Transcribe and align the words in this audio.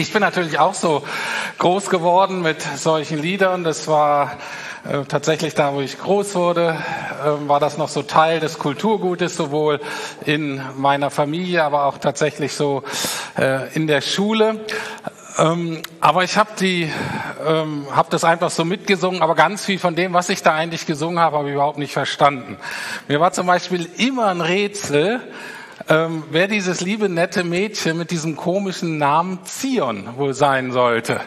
Ich 0.00 0.14
bin 0.14 0.22
natürlich 0.22 0.58
auch 0.58 0.74
so 0.74 1.02
groß 1.58 1.90
geworden 1.90 2.40
mit 2.40 2.62
solchen 2.62 3.20
Liedern. 3.20 3.64
Das 3.64 3.86
war 3.86 4.38
äh, 4.90 5.04
tatsächlich 5.04 5.54
da, 5.54 5.74
wo 5.74 5.82
ich 5.82 6.00
groß 6.00 6.34
wurde, 6.34 6.74
äh, 7.22 7.48
war 7.48 7.60
das 7.60 7.76
noch 7.76 7.88
so 7.88 8.02
Teil 8.02 8.40
des 8.40 8.58
Kulturgutes, 8.58 9.36
sowohl 9.36 9.78
in 10.24 10.62
meiner 10.76 11.10
Familie, 11.10 11.62
aber 11.64 11.84
auch 11.84 11.98
tatsächlich 11.98 12.54
so 12.54 12.82
äh, 13.36 13.72
in 13.74 13.86
der 13.86 14.00
Schule. 14.00 14.64
Ähm, 15.36 15.82
aber 16.00 16.24
ich 16.24 16.38
habe 16.38 16.50
die, 16.58 16.90
ähm, 17.46 17.86
habe 17.94 18.08
das 18.10 18.24
einfach 18.24 18.50
so 18.50 18.64
mitgesungen, 18.64 19.22
aber 19.22 19.34
ganz 19.34 19.64
viel 19.64 19.78
von 19.78 19.94
dem, 19.94 20.12
was 20.12 20.28
ich 20.28 20.42
da 20.42 20.54
eigentlich 20.54 20.86
gesungen 20.86 21.18
habe, 21.18 21.38
habe 21.38 21.48
ich 21.48 21.54
überhaupt 21.54 21.78
nicht 21.78 21.92
verstanden. 21.92 22.56
Mir 23.08 23.20
war 23.20 23.32
zum 23.32 23.46
Beispiel 23.46 23.88
immer 23.96 24.26
ein 24.26 24.40
Rätsel, 24.40 25.20
ähm, 25.88 26.24
wer 26.30 26.48
dieses 26.48 26.80
liebe 26.80 27.08
nette 27.08 27.44
Mädchen 27.44 27.98
mit 27.98 28.10
diesem 28.10 28.36
komischen 28.36 28.98
Namen 28.98 29.40
Zion 29.44 30.16
wohl 30.16 30.34
sein 30.34 30.72
sollte. 30.72 31.20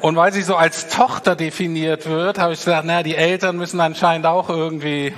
Und 0.00 0.14
weil 0.16 0.32
sie 0.32 0.42
so 0.42 0.56
als 0.56 0.88
Tochter 0.88 1.34
definiert 1.34 2.08
wird, 2.08 2.38
habe 2.38 2.52
ich 2.52 2.60
gesagt, 2.60 2.86
naja, 2.86 3.02
die 3.02 3.16
Eltern 3.16 3.56
müssen 3.56 3.80
anscheinend 3.80 4.26
auch 4.26 4.48
irgendwie 4.48 5.14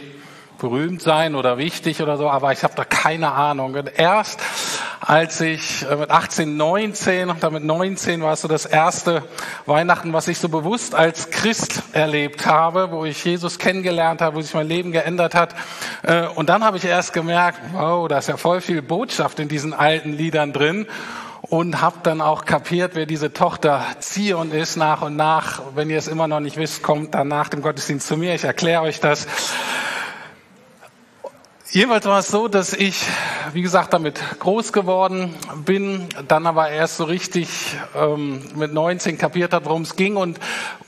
berühmt 0.59 1.03
sein 1.03 1.35
oder 1.35 1.59
wichtig 1.59 2.03
oder 2.03 2.17
so, 2.17 2.29
aber 2.29 2.53
ich 2.53 2.63
habe 2.63 2.75
da 2.75 2.85
keine 2.85 3.33
Ahnung. 3.33 3.75
Und 3.75 3.99
erst 3.99 4.41
als 5.09 5.41
ich 5.41 5.87
äh, 5.91 5.97
mit 5.97 6.11
18, 6.11 6.59
19, 6.59 7.31
und 7.31 7.43
damit 7.43 7.65
19 7.65 8.21
war 8.21 8.35
es 8.35 8.43
so 8.43 8.49
das 8.49 8.67
erste 8.67 9.23
Weihnachten, 9.65 10.13
was 10.13 10.29
ich 10.29 10.37
so 10.39 10.51
bewusst 10.51 10.95
als 10.95 11.31
Christ 11.31 11.83
erlebt 11.93 12.45
habe, 12.45 12.91
wo 12.91 13.07
ich 13.07 13.25
Jesus 13.25 13.59
kennengelernt 13.59 14.21
habe, 14.21 14.37
wo 14.37 14.43
sich 14.43 14.53
mein 14.53 14.69
Leben 14.69 14.93
geändert 14.93 15.35
hat. 15.35 15.55
Äh, 16.03 16.27
und 16.27 16.51
dann 16.51 16.63
habe 16.63 16.77
ich 16.77 16.85
erst 16.85 17.15
gemerkt, 17.15 17.59
wow, 17.73 18.07
da 18.07 18.19
ist 18.19 18.29
ja 18.29 18.37
voll 18.37 18.61
viel 18.61 18.83
Botschaft 18.83 19.41
in 19.41 19.49
diesen 19.49 19.73
alten 19.73 20.13
Liedern 20.13 20.53
drin 20.53 20.87
und 21.41 21.81
habe 21.81 21.97
dann 22.03 22.21
auch 22.21 22.45
kapiert, 22.45 22.95
wer 22.95 23.07
diese 23.07 23.33
Tochter 23.33 23.83
Zion 24.01 24.53
ist 24.53 24.77
nach 24.77 25.01
und 25.01 25.17
nach. 25.17 25.63
Wenn 25.75 25.89
ihr 25.89 25.97
es 25.97 26.09
immer 26.09 26.29
noch 26.29 26.41
nicht 26.41 26.59
wisst, 26.59 26.83
kommt 26.83 27.15
dann 27.15 27.29
nach 27.29 27.49
dem 27.49 27.63
Gottesdienst 27.63 28.07
zu 28.07 28.19
mir. 28.19 28.35
Ich 28.35 28.45
erkläre 28.45 28.83
euch 28.83 29.01
das. 29.01 29.27
Jeweils 31.71 32.05
war 32.05 32.19
es 32.19 32.29
so, 32.29 32.49
dass 32.49 32.75
ich, 32.75 33.07
wie 33.53 33.63
gesagt, 33.63 33.93
damit 33.93 34.21
groß 34.41 34.73
geworden 34.73 35.35
bin, 35.65 36.09
dann 36.27 36.47
aber 36.47 36.71
erst 36.71 36.97
so 36.99 37.05
richtig 37.05 37.49
ähm, 37.97 38.43
mit 38.55 38.73
19 38.73 39.19
kapiert 39.19 39.53
hat, 39.53 39.65
worum 39.65 39.83
es 39.83 39.97
ging. 39.97 40.17
Und 40.17 40.39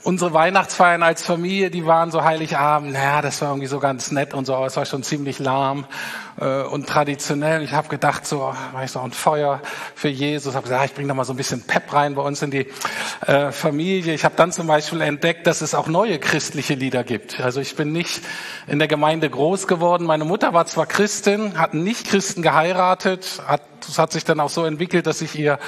unsere 0.03 0.33
Weihnachtsfeiern 0.33 1.03
als 1.03 1.25
Familie, 1.25 1.69
die 1.69 1.85
waren 1.85 2.11
so 2.11 2.23
Heiligabend, 2.23 2.93
naja, 2.93 3.21
das 3.21 3.41
war 3.41 3.49
irgendwie 3.49 3.67
so 3.67 3.79
ganz 3.79 4.11
nett 4.11 4.33
und 4.33 4.45
so, 4.45 4.55
aber 4.55 4.65
es 4.65 4.77
war 4.77 4.85
schon 4.85 5.03
ziemlich 5.03 5.39
lahm 5.39 5.85
äh, 6.39 6.63
und 6.63 6.87
traditionell. 6.87 7.61
Ich 7.63 7.71
habe 7.71 7.87
gedacht, 7.87 8.25
so, 8.25 8.53
war 8.71 8.83
ich 8.83 8.91
so 8.91 8.99
ein 8.99 9.11
Feuer 9.11 9.61
für 9.95 10.09
Jesus. 10.09 10.55
habe 10.55 10.63
gesagt, 10.63 10.85
ich 10.85 10.93
bringe 10.93 11.07
da 11.07 11.13
mal 11.13 11.25
so 11.25 11.33
ein 11.33 11.37
bisschen 11.37 11.61
Pep 11.61 11.93
rein 11.93 12.15
bei 12.15 12.21
uns 12.21 12.41
in 12.41 12.51
die 12.51 12.67
äh, 13.25 13.51
Familie. 13.51 14.13
Ich 14.13 14.25
habe 14.25 14.35
dann 14.35 14.51
zum 14.51 14.67
Beispiel 14.67 15.01
entdeckt, 15.01 15.47
dass 15.47 15.61
es 15.61 15.75
auch 15.75 15.87
neue 15.87 16.19
christliche 16.19 16.73
Lieder 16.73 17.03
gibt. 17.03 17.39
Also 17.39 17.61
ich 17.61 17.75
bin 17.75 17.91
nicht 17.91 18.21
in 18.67 18.79
der 18.79 18.87
Gemeinde 18.87 19.29
groß 19.29 19.67
geworden. 19.67 20.05
Meine 20.05 20.25
Mutter 20.25 20.53
war 20.53 20.65
zwar 20.65 20.85
Christin, 20.85 21.57
hat 21.57 21.73
nicht 21.73 22.07
Christen 22.07 22.41
geheiratet, 22.51 23.41
hat 23.47 23.61
das 23.87 23.97
hat 23.97 24.11
sich 24.11 24.23
dann 24.23 24.39
auch 24.39 24.49
so 24.49 24.65
entwickelt, 24.65 25.07
dass 25.07 25.19
sich 25.19 25.37
ihr 25.37 25.59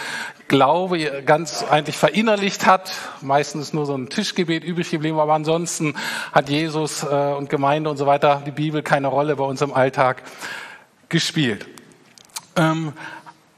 Glaube 0.47 1.23
ganz 1.25 1.63
eigentlich 1.63 1.97
verinnerlicht 1.97 2.65
hat. 2.65 2.91
Meistens 3.21 3.73
nur 3.73 3.85
so 3.85 3.95
ein 3.95 4.09
Tischgebet 4.09 4.63
übrig 4.63 4.91
geblieben, 4.91 5.19
aber 5.19 5.33
ansonsten 5.33 5.95
hat 6.31 6.49
Jesus 6.49 7.03
äh, 7.03 7.07
und 7.07 7.49
Gemeinde 7.49 7.89
und 7.89 7.97
so 7.97 8.05
weiter, 8.05 8.43
die 8.45 8.51
Bibel 8.51 8.83
keine 8.83 9.07
Rolle 9.07 9.35
bei 9.35 9.43
uns 9.43 9.61
im 9.61 9.73
Alltag 9.73 10.23
gespielt. 11.09 11.65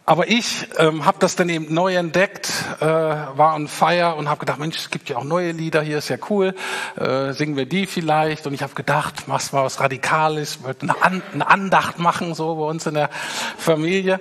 Aber 0.08 0.28
ich 0.28 0.68
ähm, 0.78 1.04
habe 1.04 1.18
das 1.20 1.36
dann 1.36 1.50
eben 1.50 1.74
neu 1.74 1.96
entdeckt, 1.96 2.54
äh, 2.80 2.86
war 2.86 3.56
on 3.56 3.68
fire 3.68 4.14
und 4.16 4.30
habe 4.30 4.40
gedacht, 4.40 4.60
Mensch, 4.60 4.78
es 4.78 4.92
gibt 4.92 5.10
ja 5.10 5.18
auch 5.18 5.24
neue 5.24 5.52
Lieder, 5.52 5.82
hier 5.82 5.98
ist 5.98 6.10
ja 6.10 6.18
cool, 6.30 6.54
äh, 6.96 7.32
singen 7.34 7.58
wir 7.58 7.66
die 7.66 7.88
vielleicht? 7.88 8.46
Und 8.46 8.54
ich 8.54 8.62
habe 8.62 8.76
gedacht, 8.76 9.28
machst 9.28 9.52
mal 9.52 9.64
was 9.64 9.80
Radikales, 9.80 10.64
wollte 10.64 10.84
eine, 10.84 11.02
An 11.02 11.24
eine 11.34 11.48
Andacht 11.48 11.98
machen, 11.98 12.36
so 12.36 12.54
bei 12.54 12.66
uns 12.66 12.86
in 12.86 12.94
der 12.94 13.10
Familie. 13.58 14.20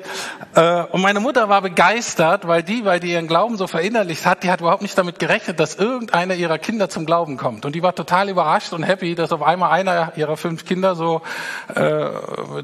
Äh, 0.55 0.84
und 0.84 1.03
meine 1.03 1.21
Mutter 1.21 1.50
war 1.50 1.61
begeistert, 1.61 2.49
weil 2.49 2.62
die, 2.62 2.87
weil 2.87 2.99
die 2.99 3.12
ihren 3.12 3.28
Glauben 3.28 3.59
so 3.59 3.67
verinnerlicht 3.67 4.25
hat, 4.25 4.43
die 4.43 4.50
hat 4.50 4.62
überhaupt 4.62 4.81
nicht 4.81 4.97
damit 4.97 5.19
gerechnet, 5.19 5.61
dass 5.61 5.75
irgendeiner 5.75 6.34
ihrer 6.34 6.56
Kinder 6.56 6.89
zum 6.89 7.05
Glauben 7.05 7.37
kommt. 7.37 7.67
Und 7.67 7.75
die 7.75 7.83
war 7.83 7.94
total 7.94 8.31
überrascht 8.31 8.73
und 8.73 8.84
happy, 8.84 9.15
dass 9.15 9.33
auf 9.33 9.43
einmal 9.43 9.73
einer 9.73 10.15
ihrer 10.17 10.39
fünf 10.39 10.65
Kinder 10.65 10.94
so 10.94 11.21
äh, 11.75 12.06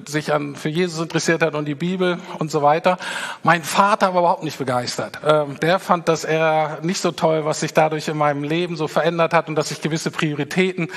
sich 0.06 0.32
an 0.32 0.56
für 0.56 0.70
Jesus 0.70 1.00
interessiert 1.00 1.42
hat 1.42 1.54
und 1.54 1.66
die 1.66 1.74
Bibel 1.74 2.18
und 2.38 2.50
so 2.50 2.62
weiter. 2.62 2.96
Mein 3.42 3.62
Vater 3.62 4.14
war 4.14 4.20
überhaupt 4.20 4.44
nicht 4.44 4.58
begeistert. 4.58 5.20
Ähm, 5.26 5.58
der 5.60 5.78
fand 5.78 6.08
das 6.08 6.24
eher 6.24 6.78
nicht 6.82 7.00
so 7.00 7.12
toll, 7.12 7.44
was 7.44 7.60
sich 7.60 7.74
dadurch 7.74 8.08
in 8.08 8.16
meinem 8.16 8.44
Leben 8.44 8.76
so 8.76 8.88
verändert 8.88 9.32
hat 9.32 9.48
und 9.48 9.54
dass 9.56 9.68
sich 9.68 9.80
gewisse 9.80 10.10
Prioritäten 10.10 10.88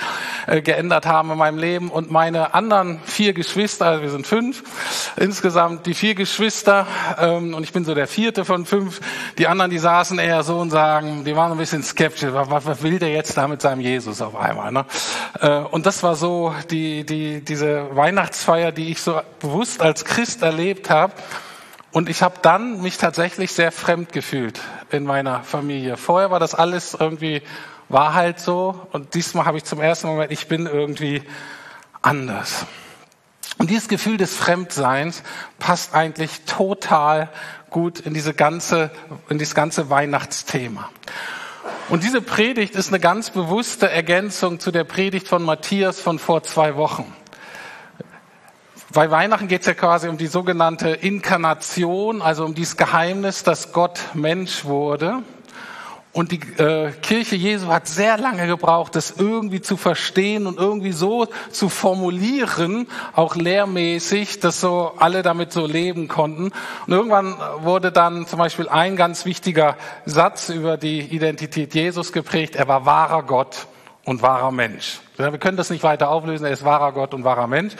äh, 0.47 0.61
geändert 0.61 1.05
haben 1.05 1.31
in 1.31 1.37
meinem 1.37 1.57
Leben. 1.57 1.89
Und 1.89 2.11
meine 2.11 2.53
anderen 2.53 2.99
vier 3.05 3.33
Geschwister, 3.33 3.85
also 3.85 4.01
wir 4.01 4.09
sind 4.09 4.27
fünf 4.27 4.63
insgesamt, 5.15 5.85
die 5.85 5.93
vier 5.93 6.15
Geschwister, 6.15 6.87
ähm, 7.19 7.53
und 7.53 7.63
ich 7.63 7.73
bin 7.73 7.85
so 7.85 7.95
der 7.95 8.07
vierte 8.07 8.45
von 8.45 8.65
fünf, 8.65 8.99
die 9.37 9.47
anderen, 9.47 9.71
die 9.71 9.79
saßen 9.79 10.19
eher 10.19 10.43
so 10.43 10.57
und 10.59 10.69
sagen, 10.69 11.23
die 11.25 11.35
waren 11.35 11.51
ein 11.51 11.57
bisschen 11.57 11.83
skeptisch, 11.83 12.29
was, 12.31 12.65
was 12.65 12.83
will 12.83 12.99
der 12.99 13.11
jetzt 13.11 13.37
da 13.37 13.47
mit 13.47 13.61
seinem 13.61 13.81
Jesus 13.81 14.21
auf 14.21 14.35
einmal? 14.35 14.71
Ne? 14.71 14.85
Äh, 15.39 15.59
und 15.59 15.85
das 15.85 16.03
war 16.03 16.15
so 16.15 16.53
die, 16.69 17.05
die, 17.05 17.41
diese 17.41 17.95
Weihnachtsfeier, 17.95 18.71
die 18.71 18.91
ich 18.91 19.01
so 19.01 19.21
bewusst 19.39 19.81
als 19.81 20.05
Christ 20.05 20.41
erlebt 20.41 20.89
habe. 20.89 21.13
Und 21.93 22.09
ich 22.09 22.23
habe 22.23 22.39
dann 22.41 22.81
mich 22.81 22.97
tatsächlich 22.97 23.51
sehr 23.51 23.71
fremd 23.71 24.11
gefühlt 24.11 24.59
in 24.89 25.03
meiner 25.03 25.43
Familie. 25.43 25.95
Vorher 25.95 26.31
war 26.31 26.39
das 26.39 26.55
alles 26.55 26.97
irgendwie, 26.99 27.43
war 27.87 28.15
halt 28.15 28.39
so. 28.39 28.87
Und 28.91 29.13
diesmal 29.13 29.45
habe 29.45 29.57
ich 29.57 29.63
zum 29.63 29.79
ersten 29.79 30.07
Mal, 30.07 30.31
ich 30.31 30.47
bin 30.47 30.65
irgendwie 30.65 31.21
anders. 32.01 32.65
Und 33.59 33.69
dieses 33.69 33.87
Gefühl 33.87 34.17
des 34.17 34.35
Fremdseins 34.35 35.21
passt 35.59 35.93
eigentlich 35.93 36.41
total 36.45 37.29
gut 37.69 37.99
in 37.99 38.15
diese 38.15 38.33
ganze, 38.33 38.89
in 39.29 39.37
dieses 39.37 39.53
ganze 39.53 39.91
Weihnachtsthema. 39.91 40.89
Und 41.89 42.03
diese 42.03 42.21
Predigt 42.21 42.73
ist 42.73 42.87
eine 42.87 42.99
ganz 42.99 43.29
bewusste 43.29 43.87
Ergänzung 43.87 44.59
zu 44.59 44.71
der 44.71 44.83
Predigt 44.83 45.27
von 45.27 45.43
Matthias 45.43 45.99
von 45.99 46.17
vor 46.17 46.41
zwei 46.41 46.75
Wochen. 46.75 47.13
Bei 48.93 49.09
Weihnachten 49.09 49.47
geht 49.47 49.61
es 49.61 49.67
ja 49.67 49.73
quasi 49.73 50.07
um 50.07 50.19
die 50.19 50.27
sogenannte 50.27 50.89
Inkarnation, 50.89 52.21
also 52.21 52.45
um 52.45 52.53
dieses 52.53 52.77
Geheimnis, 52.77 53.41
dass 53.41 53.73
Gott 53.73 53.99
Mensch 54.13 54.65
wurde. 54.65 55.23
Und 56.11 56.31
die 56.31 56.39
äh, 56.61 56.91
Kirche 57.01 57.35
Jesu 57.35 57.69
hat 57.69 57.87
sehr 57.87 58.19
lange 58.19 58.45
gebraucht, 58.45 58.95
das 58.95 59.09
irgendwie 59.17 59.61
zu 59.61 59.77
verstehen 59.77 60.45
und 60.45 60.59
irgendwie 60.59 60.91
so 60.91 61.27
zu 61.49 61.69
formulieren, 61.69 62.87
auch 63.13 63.35
lehrmäßig, 63.35 64.39
dass 64.41 64.61
so 64.61 64.91
alle 64.99 65.23
damit 65.23 65.51
so 65.53 65.65
leben 65.65 66.07
konnten. 66.07 66.51
Und 66.85 66.93
irgendwann 66.93 67.35
wurde 67.61 67.91
dann 67.91 68.27
zum 68.27 68.37
Beispiel 68.37 68.69
ein 68.69 68.95
ganz 68.95 69.25
wichtiger 69.25 69.75
Satz 70.05 70.49
über 70.49 70.77
die 70.77 70.99
Identität 70.99 71.73
Jesus 71.73 72.13
geprägt. 72.13 72.55
Er 72.55 72.67
war 72.67 72.85
wahrer 72.85 73.23
Gott 73.23 73.65
und 74.05 74.21
wahrer 74.21 74.51
Mensch. 74.51 74.99
Wir 75.17 75.35
können 75.39 75.57
das 75.57 75.71
nicht 75.71 75.81
weiter 75.81 76.11
auflösen. 76.11 76.45
Er 76.45 76.51
ist 76.51 76.63
wahrer 76.63 76.91
Gott 76.91 77.15
und 77.15 77.23
wahrer 77.23 77.47
Mensch. 77.47 77.73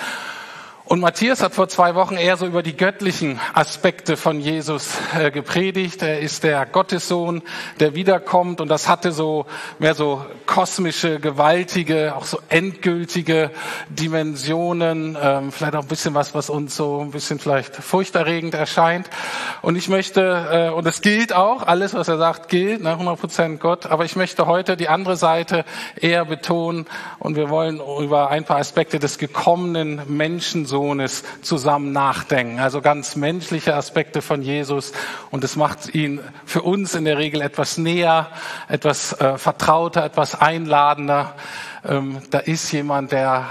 Und 0.86 1.00
Matthias 1.00 1.42
hat 1.42 1.56
vor 1.56 1.70
zwei 1.70 1.96
Wochen 1.96 2.16
eher 2.16 2.36
so 2.36 2.46
über 2.46 2.62
die 2.62 2.76
göttlichen 2.76 3.40
Aspekte 3.54 4.18
von 4.18 4.42
Jesus 4.42 4.98
äh, 5.18 5.32
gepredigt. 5.32 6.02
Er 6.02 6.20
ist 6.20 6.44
der 6.44 6.66
Gottessohn, 6.66 7.42
der 7.80 7.96
wiederkommt 7.96 8.60
und 8.60 8.68
das 8.68 8.90
hatte 8.90 9.14
so 9.14 9.46
mehr 9.80 9.96
so 9.96 10.26
kosmische, 10.46 11.22
gewaltige, 11.22 12.14
auch 12.18 12.26
so 12.26 12.38
endgültige 12.50 13.52
Dimensionen. 13.88 15.18
Ähm, 15.20 15.54
vielleicht 15.54 15.76
auch 15.76 15.84
ein 15.84 15.88
bisschen 15.88 16.16
was, 16.16 16.36
was 16.36 16.50
uns 16.50 16.76
so 16.76 17.00
ein 17.00 17.12
bisschen 17.12 17.40
vielleicht 17.40 17.78
furchterregend 17.78 18.54
erscheint. 18.54 19.10
Und 19.62 19.78
ich 19.78 19.88
möchte, 19.88 20.70
äh, 20.70 20.76
und 20.76 20.86
es 20.86 21.00
gilt 21.00 21.32
auch, 21.32 21.64
alles, 21.66 21.94
was 21.94 22.10
er 22.10 22.18
sagt, 22.18 22.50
gilt, 22.50 22.84
ne, 22.84 22.92
100 22.92 23.22
Prozent 23.22 23.62
Gott. 23.62 23.86
Aber 23.86 24.04
ich 24.04 24.18
möchte 24.18 24.48
heute 24.48 24.76
die 24.76 24.90
andere 24.90 25.16
Seite 25.16 25.64
eher 25.96 26.26
betonen 26.26 26.88
und 27.20 27.38
wir 27.38 27.50
wollen 27.50 27.80
über 28.02 28.32
ein 28.32 28.44
paar 28.44 28.58
Aspekte 28.58 29.00
des 29.00 29.18
gekommenen 29.18 30.02
Menschen 30.08 30.66
Sohnes 30.74 31.24
zusammen 31.44 31.92
nachdenken. 31.92 32.60
Also 32.60 32.82
ganz 32.82 33.16
menschliche 33.16 33.76
Aspekte 33.76 34.24
von 34.24 34.42
Jesus. 34.42 34.92
Und 35.30 35.44
es 35.44 35.56
macht 35.56 35.94
ihn 35.94 36.20
für 36.46 36.64
uns 36.64 36.96
in 36.96 37.06
der 37.06 37.20
Regel 37.20 37.42
etwas 37.42 37.78
näher, 37.78 38.32
etwas 38.68 39.14
äh, 39.22 39.38
vertrauter, 39.38 40.04
etwas 40.04 40.42
einladender. 40.42 41.36
Ähm, 41.86 42.24
da 42.32 42.40
ist 42.40 42.72
jemand, 42.72 43.12
der 43.12 43.46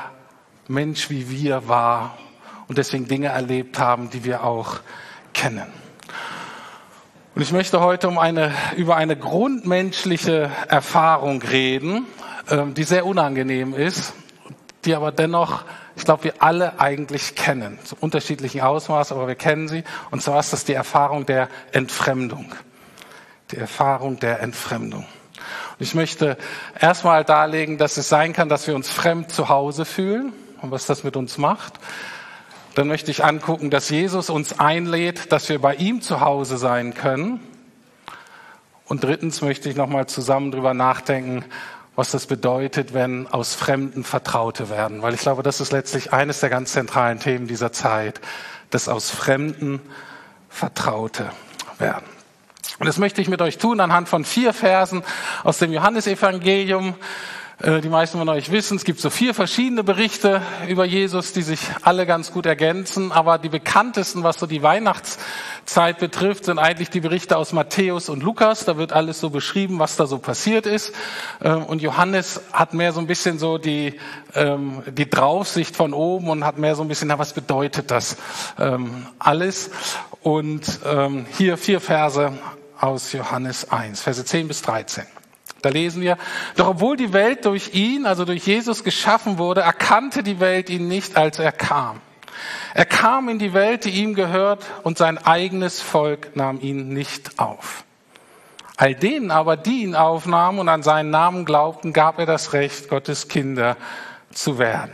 Mensch 0.67 1.11
wie 1.11 1.31
wir 1.31 1.69
war 1.69 2.19
und 2.67 2.77
deswegen 2.77 3.07
Dinge 3.07 3.29
erlebt 3.29 3.79
haben, 3.79 4.11
die 4.11 4.25
wir 4.25 4.43
auch 4.43 4.81
kennen. 5.33 5.71
Und 7.37 7.43
ich 7.43 7.53
möchte 7.53 7.81
heute 7.81 8.09
um 8.09 8.19
eine, 8.19 8.53
über 8.77 8.97
eine 8.97 9.17
grundmenschliche 9.17 10.51
Erfahrung 10.67 11.41
reden, 11.41 12.05
ähm, 12.51 12.75
die 12.75 12.83
sehr 12.83 13.07
unangenehm 13.07 13.75
ist, 13.75 14.13
die 14.85 14.97
aber 14.97 15.13
dennoch 15.13 15.65
ich 15.97 16.05
glaube, 16.05 16.25
wir 16.25 16.43
alle 16.43 16.81
eigentlich 16.81 17.35
kennen, 17.35 17.79
zu 17.85 17.97
unterschiedlichen 18.01 18.61
Ausmaßen, 18.61 19.17
aber 19.17 19.29
wir 19.29 19.35
kennen 19.35 19.69
sie. 19.69 19.85
Und 20.11 20.23
zwar 20.23 20.41
ist 20.41 20.53
das 20.53 20.65
die 20.65 20.73
Erfahrung 20.73 21.27
der 21.27 21.49
Entfremdung. 21.73 22.55
Die 23.51 23.57
Erfahrung 23.57 24.19
der 24.19 24.41
Entfremdung. 24.41 25.03
Und 25.03 25.81
ich 25.81 25.95
möchte 25.95 26.37
erstmal 26.81 27.25
darlegen, 27.25 27.77
dass 27.77 27.97
es 27.97 28.09
sein 28.09 28.33
kann, 28.33 28.49
dass 28.49 28.67
wir 28.67 28.75
uns 28.75 28.91
fremd 28.91 29.31
zu 29.31 29.49
Hause 29.49 29.85
fühlen 29.85 30.33
und 30.63 30.71
was 30.71 30.87
das 30.87 31.05
mit 31.05 31.17
uns 31.17 31.39
macht. 31.39 31.75
Dann 32.75 32.89
möchte 32.89 33.11
ich 33.11 33.23
angucken, 33.23 33.69
dass 33.71 33.91
Jesus 33.91 34.31
uns 34.31 34.59
einlädt, 34.59 35.31
dass 35.31 35.49
wir 35.51 35.61
bei 35.61 35.75
ihm 35.75 36.01
zu 36.01 36.21
Hause 36.21 36.57
sein 36.57 36.95
können. 36.95 37.41
Und 38.87 39.05
drittens 39.05 39.43
möchte 39.43 39.69
ich 39.69 39.77
nochmal 39.77 40.07
zusammen 40.07 40.53
drüber 40.53 40.73
nachdenken, 40.73 41.45
was 41.95 42.11
das 42.11 42.27
bedeutet, 42.27 42.95
wenn 42.95 43.27
aus 43.27 43.55
Fremden 43.55 44.05
Vertraute 44.05 44.71
werden. 44.71 45.03
Weil 45.03 45.15
ich 45.15 45.21
glaube, 45.21 45.43
das 45.43 45.61
ist 45.61 45.73
letztlich 45.73 46.13
eines 46.13 46.41
der 46.41 46.51
ganz 46.51 46.73
zentralen 46.73 47.19
Themen 47.21 47.47
dieser 47.47 47.73
Zeit, 47.73 48.21
dass 48.71 48.89
aus 48.89 49.11
Fremden 49.11 49.81
Vertraute 50.49 51.31
werden. 51.79 52.07
Und 52.79 52.87
das 52.87 52.99
möchte 52.99 53.21
ich 53.21 53.29
mit 53.29 53.43
euch 53.43 53.59
tun 53.59 53.81
anhand 53.81 54.09
von 54.09 54.25
vier 54.25 54.53
Versen 54.53 55.03
aus 55.45 55.59
dem 55.59 55.73
Johannesevangelium. 55.73 56.95
Äh, 57.63 57.81
die 57.81 57.89
meisten 57.89 58.19
von 58.19 58.29
euch 58.29 58.51
wissen, 58.51 58.77
es 58.77 58.85
gibt 58.85 59.01
so 59.01 59.09
vier 59.09 59.35
verschiedene 59.35 59.85
Berichte 59.85 60.43
über 60.69 60.85
Jesus, 60.85 61.33
die 61.33 61.43
sich 61.43 61.61
alle 61.83 62.07
ganz 62.07 62.33
gut 62.33 62.45
ergänzen. 62.45 63.13
Aber 63.13 63.39
die 63.39 63.49
bekanntesten, 63.49 64.25
was 64.25 64.41
so 64.41 64.47
die 64.47 64.63
Weihnachtszeit 64.63 65.99
betrifft, 65.99 66.47
sind 66.47 66.59
eigentlich 66.59 66.91
die 66.91 67.01
Berichte 67.01 67.37
aus 67.37 67.53
Matthäus 67.53 68.09
und 68.09 68.23
Lukas. 68.23 68.65
Da 68.65 68.79
wird 68.79 68.93
alles 68.93 69.21
so 69.21 69.31
beschrieben, 69.31 69.79
was 69.79 69.97
da 69.97 70.07
so 70.07 70.19
passiert 70.19 70.67
ist. 70.67 70.93
Ähm, 71.41 71.65
und 71.65 71.83
Johannes 71.83 72.41
hat 72.53 72.75
mehr 72.75 72.93
so 72.93 72.99
ein 72.99 73.07
bisschen 73.07 73.39
so 73.39 73.59
die, 73.59 73.95
ähm, 74.35 74.83
die 74.87 75.09
Draufsicht 75.09 75.77
von 75.77 75.95
oben 75.95 76.31
und 76.31 76.45
hat 76.45 76.59
mehr 76.59 76.75
so 76.75 76.83
ein 76.83 76.89
bisschen, 76.89 77.09
na, 77.09 77.19
was 77.21 77.33
bedeutet 77.33 77.93
das 77.93 78.17
ähm, 78.59 79.07
alles? 79.19 79.71
Und 80.21 80.81
hier 81.37 81.57
vier 81.57 81.81
Verse 81.81 82.33
aus 82.79 83.13
Johannes 83.13 83.71
1, 83.71 84.01
Verse 84.01 84.25
10 84.25 84.47
bis 84.47 84.63
13. 84.63 85.05
Da 85.63 85.69
lesen 85.69 86.03
wir, 86.03 86.19
doch 86.57 86.67
obwohl 86.67 86.97
die 86.97 87.13
Welt 87.13 87.45
durch 87.45 87.73
ihn, 87.73 88.05
also 88.05 88.25
durch 88.25 88.45
Jesus 88.45 88.83
geschaffen 88.83 89.39
wurde, 89.39 89.61
erkannte 89.61 90.25
die 90.25 90.41
Welt 90.41 90.69
ihn 90.69 90.89
nicht, 90.89 91.17
als 91.17 91.39
er 91.39 91.53
kam. 91.53 92.01
Er 92.75 92.85
kam 92.85 93.29
in 93.29 93.39
die 93.39 93.55
Welt, 93.55 93.85
die 93.85 93.91
ihm 93.91 94.15
gehört, 94.15 94.65
und 94.83 94.99
sein 94.99 95.19
eigenes 95.19 95.81
Volk 95.81 96.35
nahm 96.35 96.61
ihn 96.61 96.89
nicht 96.89 97.39
auf. 97.39 97.85
All 98.77 98.97
denen 98.97 99.31
aber, 99.31 99.57
die 99.57 99.83
ihn 99.83 99.95
aufnahmen 99.95 100.59
und 100.59 100.69
an 100.69 100.83
seinen 100.83 101.11
Namen 101.11 101.45
glaubten, 101.45 101.93
gab 101.93 102.19
er 102.19 102.27
das 102.27 102.53
Recht, 102.53 102.89
Gottes 102.89 103.29
Kinder 103.29 103.77
zu 104.33 104.59
werden. 104.59 104.93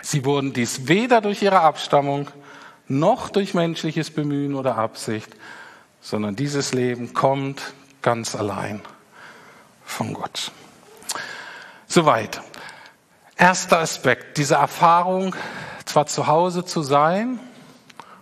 Sie 0.00 0.24
wurden 0.24 0.52
dies 0.52 0.86
weder 0.86 1.20
durch 1.20 1.42
ihre 1.42 1.60
Abstammung 1.60 2.28
noch 2.86 3.30
durch 3.30 3.54
menschliches 3.54 4.10
Bemühen 4.10 4.54
oder 4.54 4.76
Absicht, 4.76 5.34
sondern 6.00 6.36
dieses 6.36 6.72
Leben 6.72 7.14
kommt 7.14 7.72
ganz 8.02 8.36
allein 8.36 8.82
von 9.84 10.14
Gott. 10.14 10.52
Soweit. 11.86 12.40
Erster 13.36 13.80
Aspekt, 13.80 14.38
diese 14.38 14.54
Erfahrung, 14.54 15.34
zwar 15.84 16.06
zu 16.06 16.26
Hause 16.26 16.64
zu 16.64 16.82
sein 16.82 17.40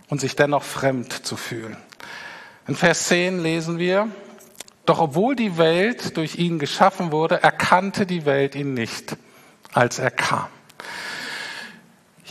und 0.09 0.19
sich 0.19 0.35
dennoch 0.35 0.63
fremd 0.63 1.25
zu 1.25 1.37
fühlen. 1.37 1.77
In 2.67 2.75
Vers 2.75 3.07
10 3.07 3.41
lesen 3.41 3.77
wir, 3.77 4.09
doch 4.85 4.99
obwohl 4.99 5.35
die 5.35 5.57
Welt 5.57 6.17
durch 6.17 6.35
ihn 6.35 6.59
geschaffen 6.59 7.11
wurde, 7.11 7.41
erkannte 7.41 8.05
die 8.05 8.25
Welt 8.25 8.55
ihn 8.55 8.73
nicht, 8.73 9.15
als 9.73 9.99
er 9.99 10.11
kam. 10.11 10.47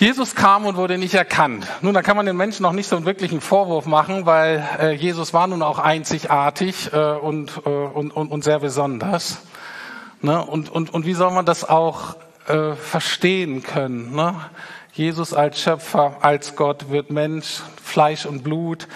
Jesus 0.00 0.34
kam 0.34 0.64
und 0.64 0.78
wurde 0.78 0.96
nicht 0.96 1.12
erkannt. 1.12 1.66
Nun, 1.82 1.92
da 1.92 2.00
kann 2.00 2.16
man 2.16 2.24
den 2.24 2.34
Menschen 2.34 2.62
noch 2.62 2.72
nicht 2.72 2.88
so 2.88 2.96
einen 2.96 3.04
wirklichen 3.04 3.42
Vorwurf 3.42 3.84
machen, 3.84 4.24
weil 4.24 4.66
äh, 4.80 4.92
Jesus 4.94 5.34
war 5.34 5.46
nun 5.46 5.60
auch 5.60 5.78
einzigartig 5.78 6.90
äh, 6.94 6.96
und, 6.96 7.60
äh, 7.66 7.68
und, 7.68 8.10
und, 8.10 8.32
und 8.32 8.42
sehr 8.42 8.60
besonders. 8.60 9.42
Ne? 10.22 10.42
Und, 10.42 10.70
und, 10.70 10.94
und 10.94 11.04
wie 11.04 11.12
soll 11.12 11.30
man 11.32 11.44
das 11.44 11.68
auch 11.68 12.16
äh, 12.48 12.76
verstehen 12.76 13.62
können? 13.62 14.16
Ne? 14.16 14.36
Jesus 14.94 15.34
als 15.34 15.60
Schöpfer, 15.60 16.16
als 16.22 16.56
Gott 16.56 16.88
wird 16.88 17.10
Mensch, 17.10 17.60
Fleisch 17.84 18.24
und 18.24 18.42
Blut. 18.42 18.88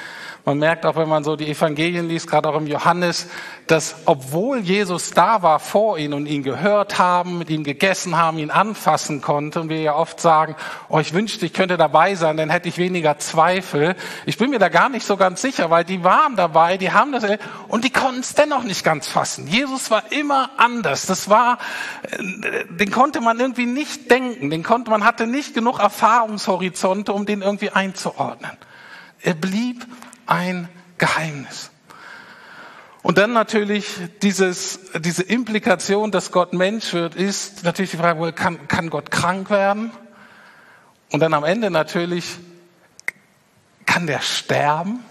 Man 0.47 0.59
merkt 0.59 0.85
auch, 0.85 0.97
wenn 0.97 1.09
man 1.09 1.25
so 1.25 1.37
die 1.37 1.49
Evangelien 1.49 2.07
liest, 2.07 2.29
gerade 2.29 2.51
auch 2.51 2.57
im 2.57 2.67
Johannes, 2.67 3.31
dass 3.67 3.97
obwohl 4.05 4.59
Jesus 4.59 5.13
da 5.13 5.41
war 5.43 5.59
vor 5.59 5.97
ihnen 5.97 6.13
und 6.13 6.27
ihn 6.27 6.43
gehört 6.43 6.99
haben, 6.99 7.39
mit 7.39 7.49
ihm 7.49 7.65
gegessen 7.65 8.19
haben, 8.19 8.39
ihn 8.39 8.51
anfassen 8.51 9.23
konnte, 9.23 9.63
und 9.63 9.71
wir 9.71 9.81
ja 9.81 9.95
oft 9.95 10.21
sagen, 10.21 10.55
oh, 10.91 10.99
ich 10.99 11.15
wünschte, 11.15 11.47
ich 11.47 11.55
könnte 11.55 11.79
dabei 11.79 12.15
sein, 12.15 12.37
dann 12.37 12.51
hätte 12.51 12.69
ich 12.69 12.77
weniger 12.77 13.19
Zweifel. 13.19 13.97
Ich 14.27 14.37
bin 14.37 14.51
mir 14.51 14.59
da 14.59 14.69
gar 14.69 14.91
nicht 14.91 15.07
so 15.07 15.17
ganz 15.17 15.41
sicher, 15.41 15.71
weil 15.71 15.85
die 15.85 16.05
waren 16.05 16.37
dabei, 16.37 16.77
die 16.77 16.93
haben 16.93 17.13
das, 17.13 17.25
und 17.69 17.85
die 17.85 17.91
konnten 17.91 18.21
es 18.21 18.35
dennoch 18.35 18.65
nicht 18.65 18.85
ganz 18.85 19.09
fassen. 19.09 19.47
Jesus 19.47 19.91
war 19.91 20.13
immer 20.13 20.51
anders. 20.59 21.07
Das 21.07 21.31
war, 21.31 21.57
äh, 22.11 22.67
den 22.69 22.91
konnte 22.91 23.23
man 23.23 23.41
irgendwie 23.41 23.65
nicht 23.65 24.11
denken, 24.11 24.51
den 24.51 24.63
konnte, 24.63 24.91
man 24.91 25.05
hatte 25.05 25.27
nicht 25.27 25.55
genug 25.55 25.79
Erfahrungshorizonte, 25.81 27.15
um 27.15 27.25
den 27.25 27.41
irgendwie 27.41 27.71
einzuordnen. 27.71 28.53
Er 29.23 29.33
blieb 29.33 29.87
ein 30.27 30.69
Geheimnis. 30.99 31.71
Und 33.03 33.19
dann 33.19 33.35
natürlich 33.35 33.87
dieses, 34.23 34.81
diese 34.99 35.23
Implikation, 35.25 36.11
dass 36.11 36.33
Gott 36.33 36.55
Mensch 36.55 36.95
wird, 36.95 37.15
ist 37.15 37.63
natürlich 37.63 37.91
die 37.91 37.99
Frage, 37.99 38.33
kann, 38.33 38.67
kann 38.67 38.89
Gott 38.89 39.11
krank 39.11 39.51
werden? 39.51 39.91
Und 41.13 41.21
dann 41.21 41.35
am 41.35 41.45
Ende 41.45 41.71
natürlich, 41.71 42.25
kann 43.85 44.07
der 44.07 44.21
sterben? 44.21 45.05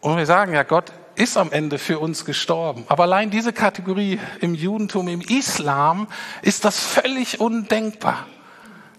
Und 0.00 0.16
wir 0.16 0.26
sagen 0.26 0.54
ja, 0.54 0.64
Gott 0.64 0.92
ist 1.14 1.36
am 1.36 1.52
Ende 1.52 1.78
für 1.78 2.00
uns 2.00 2.24
gestorben. 2.24 2.84
Aber 2.88 3.04
allein 3.04 3.30
diese 3.30 3.52
Kategorie 3.52 4.18
im 4.40 4.54
Judentum, 4.54 5.06
im 5.06 5.20
Islam, 5.20 6.08
ist 6.42 6.64
das 6.64 6.80
völlig 6.80 7.40
undenkbar 7.40 8.26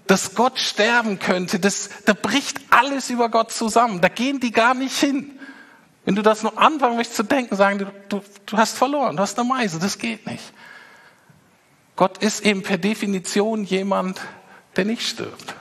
dass 0.08 0.36
Gott 0.36 0.60
sterben 0.60 1.20
könnte, 1.20 1.60
das, 1.60 1.90
da 2.06 2.14
bricht 2.14 2.60
alles 2.70 3.10
über 3.10 3.30
Gott 3.30 3.52
zusammen. 3.52 4.02
Da 4.02 4.10
gehen 4.10 4.40
die 4.40 4.52
gar 4.52 4.74
nicht 4.74 4.98
hin. 4.98 5.40
Wenn 6.06 6.16
du 6.16 6.22
das 6.22 6.44
noch 6.44 6.58
anfangen 6.58 6.98
möchtest 6.98 7.18
zu 7.18 7.24
denken, 7.24 7.56
sagen 7.56 7.80
du, 7.80 7.86
du, 8.10 8.22
du 8.46 8.58
hast 8.58 8.78
verloren, 8.78 9.16
du 9.16 9.22
hast 9.22 9.38
eine 9.38 9.48
Meise, 9.48 9.80
das 9.80 9.98
geht 9.98 10.26
nicht. 10.26 10.44
Gott 11.96 12.18
ist 12.18 12.44
eben 12.46 12.64
per 12.64 12.78
Definition 12.78 13.64
jemand, 13.64 14.20
der 14.76 14.86
nicht 14.86 15.08
stirbt. 15.08 15.56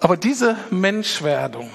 Aber 0.00 0.16
diese 0.16 0.56
Menschwerdung 0.70 1.70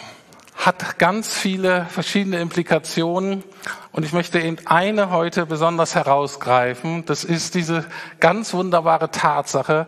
hat 0.61 0.99
ganz 0.99 1.35
viele 1.35 1.87
verschiedene 1.89 2.39
Implikationen 2.39 3.43
und 3.91 4.05
ich 4.05 4.13
möchte 4.13 4.39
eben 4.39 4.57
eine 4.65 5.09
heute 5.09 5.47
besonders 5.47 5.95
herausgreifen. 5.95 7.03
Das 7.05 7.23
ist 7.23 7.55
diese 7.55 7.83
ganz 8.19 8.53
wunderbare 8.53 9.09
Tatsache, 9.09 9.87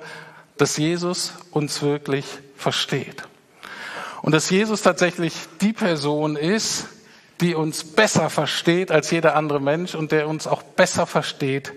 dass 0.58 0.78
Jesus 0.78 1.34
uns 1.52 1.84
wirklich 1.84 2.26
versteht. 2.58 3.24
Und 4.24 4.32
dass 4.32 4.50
Jesus 4.50 4.82
tatsächlich 4.82 5.34
die 5.62 5.74
Person 5.74 6.36
ist, 6.36 6.88
die 7.40 7.54
uns 7.54 7.84
besser 7.84 8.32
versteht 8.32 8.92
als 8.92 9.12
jeder 9.12 9.36
andere 9.36 9.60
Mensch 9.60 9.94
und 9.94 10.12
der 10.12 10.28
uns 10.28 10.48
auch 10.48 10.64
besser 10.64 11.06
versteht 11.06 11.72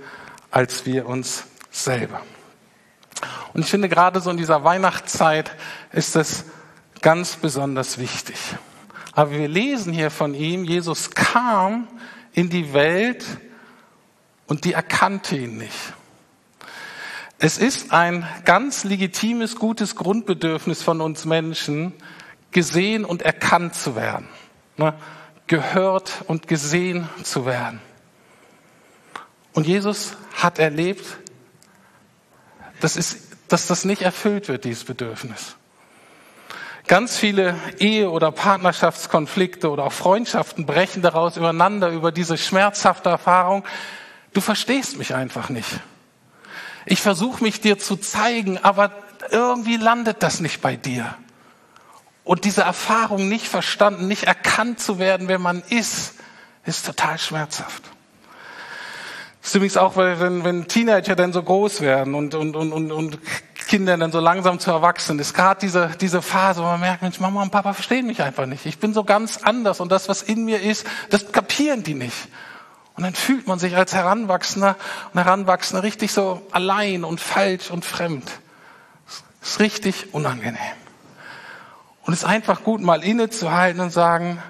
als 0.50 0.86
wir 0.86 1.06
uns 1.06 1.44
selber. 1.70 2.22
Und 3.52 3.60
ich 3.60 3.68
finde 3.68 3.90
gerade 3.90 4.22
so 4.22 4.30
in 4.30 4.38
dieser 4.38 4.64
Weihnachtszeit 4.64 5.50
ist 5.92 6.16
das 6.16 6.46
ganz 7.02 7.36
besonders 7.36 7.98
wichtig. 7.98 8.36
Aber 9.16 9.30
wir 9.30 9.48
lesen 9.48 9.94
hier 9.94 10.10
von 10.10 10.34
ihm, 10.34 10.64
Jesus 10.64 11.12
kam 11.12 11.88
in 12.34 12.50
die 12.50 12.74
Welt 12.74 13.24
und 14.46 14.66
die 14.66 14.74
erkannte 14.74 15.38
ihn 15.38 15.56
nicht. 15.56 15.94
Es 17.38 17.56
ist 17.56 17.94
ein 17.94 18.28
ganz 18.44 18.84
legitimes, 18.84 19.56
gutes 19.56 19.96
Grundbedürfnis 19.96 20.82
von 20.82 21.00
uns 21.00 21.24
Menschen, 21.24 21.94
gesehen 22.50 23.06
und 23.06 23.22
erkannt 23.22 23.74
zu 23.74 23.96
werden, 23.96 24.28
ne? 24.76 24.92
gehört 25.46 26.22
und 26.26 26.46
gesehen 26.46 27.08
zu 27.22 27.46
werden. 27.46 27.80
Und 29.54 29.66
Jesus 29.66 30.14
hat 30.34 30.58
erlebt, 30.58 31.06
dass, 32.80 32.98
ist, 32.98 33.18
dass 33.48 33.66
das 33.66 33.86
nicht 33.86 34.02
erfüllt 34.02 34.48
wird, 34.48 34.64
dieses 34.64 34.84
Bedürfnis. 34.84 35.56
Ganz 36.86 37.16
viele 37.16 37.56
Ehe- 37.78 38.10
oder 38.10 38.30
Partnerschaftskonflikte 38.30 39.70
oder 39.70 39.84
auch 39.84 39.92
Freundschaften 39.92 40.66
brechen 40.66 41.02
daraus 41.02 41.36
übereinander 41.36 41.90
über 41.90 42.12
diese 42.12 42.38
schmerzhafte 42.38 43.08
Erfahrung. 43.08 43.64
Du 44.32 44.40
verstehst 44.40 44.96
mich 44.96 45.12
einfach 45.14 45.48
nicht. 45.48 45.80
Ich 46.84 47.02
versuche 47.02 47.42
mich 47.42 47.60
dir 47.60 47.78
zu 47.78 47.96
zeigen, 47.96 48.58
aber 48.58 48.92
irgendwie 49.30 49.76
landet 49.76 50.22
das 50.22 50.38
nicht 50.38 50.60
bei 50.60 50.76
dir. 50.76 51.16
Und 52.22 52.44
diese 52.44 52.62
Erfahrung 52.62 53.28
nicht 53.28 53.48
verstanden, 53.48 54.06
nicht 54.06 54.24
erkannt 54.24 54.78
zu 54.78 55.00
werden, 55.00 55.26
wer 55.26 55.40
man 55.40 55.62
ist, 55.68 56.14
ist 56.64 56.86
total 56.86 57.18
schmerzhaft. 57.18 57.82
Das 59.40 59.50
ist 59.50 59.54
übrigens 59.56 59.76
auch, 59.76 59.96
wenn, 59.96 60.44
wenn 60.44 60.68
Teenager 60.68 61.16
dann 61.16 61.32
so 61.32 61.42
groß 61.42 61.80
werden 61.80 62.14
und, 62.14 62.34
und, 62.34 62.54
und, 62.54 62.72
und, 62.72 62.92
und 62.92 63.18
Kinder 63.66 63.96
dann 63.96 64.12
so 64.12 64.20
langsam 64.20 64.58
zu 64.58 64.70
erwachsen, 64.70 65.18
ist 65.18 65.34
gerade 65.34 65.60
diese, 65.60 65.90
diese 66.00 66.22
Phase, 66.22 66.62
wo 66.62 66.66
man 66.66 66.80
merkt, 66.80 67.02
Mensch, 67.02 67.20
Mama 67.20 67.42
und 67.42 67.50
Papa 67.50 67.72
verstehen 67.72 68.06
mich 68.06 68.22
einfach 68.22 68.46
nicht. 68.46 68.64
Ich 68.64 68.78
bin 68.78 68.94
so 68.94 69.04
ganz 69.04 69.38
anders 69.42 69.80
und 69.80 69.90
das, 69.90 70.08
was 70.08 70.22
in 70.22 70.44
mir 70.44 70.62
ist, 70.62 70.86
das 71.10 71.32
kapieren 71.32 71.82
die 71.82 71.94
nicht. 71.94 72.28
Und 72.94 73.02
dann 73.02 73.14
fühlt 73.14 73.46
man 73.46 73.58
sich 73.58 73.76
als 73.76 73.92
Heranwachsender 73.92 74.76
und 75.12 75.22
Heranwachsender 75.22 75.82
richtig 75.82 76.12
so 76.12 76.46
allein 76.52 77.04
und 77.04 77.20
falsch 77.20 77.70
und 77.70 77.84
fremd. 77.84 78.30
Das 79.40 79.50
ist 79.50 79.60
richtig 79.60 80.14
unangenehm. 80.14 80.56
Und 82.02 82.12
es 82.12 82.20
ist 82.20 82.24
einfach 82.24 82.62
gut, 82.62 82.80
mal 82.80 83.04
innezuhalten 83.04 83.80
und 83.80 83.90
sagen, 83.90 84.40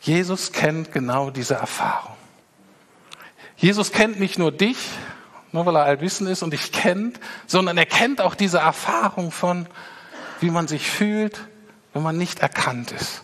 Jesus 0.00 0.52
kennt 0.52 0.92
genau 0.92 1.30
diese 1.30 1.54
Erfahrung. 1.54 2.14
Jesus 3.56 3.92
kennt 3.92 4.20
nicht 4.20 4.38
nur 4.38 4.52
dich, 4.52 4.76
nur 5.52 5.66
weil 5.66 5.76
er 5.76 5.84
allwissend 5.84 6.28
ist 6.28 6.42
und 6.42 6.52
dich 6.52 6.72
kennt, 6.72 7.20
sondern 7.46 7.78
er 7.78 7.86
kennt 7.86 8.20
auch 8.20 8.34
diese 8.34 8.58
Erfahrung 8.58 9.30
von, 9.30 9.66
wie 10.40 10.50
man 10.50 10.68
sich 10.68 10.90
fühlt, 10.90 11.40
wenn 11.92 12.02
man 12.02 12.16
nicht 12.16 12.40
erkannt 12.40 12.92
ist. 12.92 13.22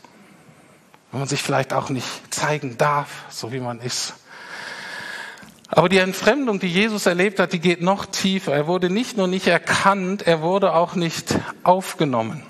Wenn 1.11 1.21
man 1.21 1.29
sich 1.29 1.43
vielleicht 1.43 1.73
auch 1.73 1.91
nicht 1.91 2.35
zeigen 2.35 2.79
darf, 2.79 3.09
so 3.29 3.53
wie 3.53 3.61
man 3.61 3.81
ist. 3.81 4.15
Aber 5.69 5.89
die 5.89 5.99
Entfremdung, 5.99 6.61
die 6.61 6.69
Jesus 6.69 7.07
erlebt 7.07 7.41
hat, 7.41 7.53
die 7.53 7.59
geht 7.59 7.81
noch 7.81 8.05
tiefer. 8.05 8.55
Er 8.55 8.67
wurde 8.67 8.91
nicht 8.91 9.17
nur 9.17 9.27
nicht 9.27 9.47
erkannt, 9.47 10.23
er 10.23 10.43
wurde 10.43 10.75
auch 10.75 10.95
nicht 10.95 11.39
aufgenommen. 11.63 12.43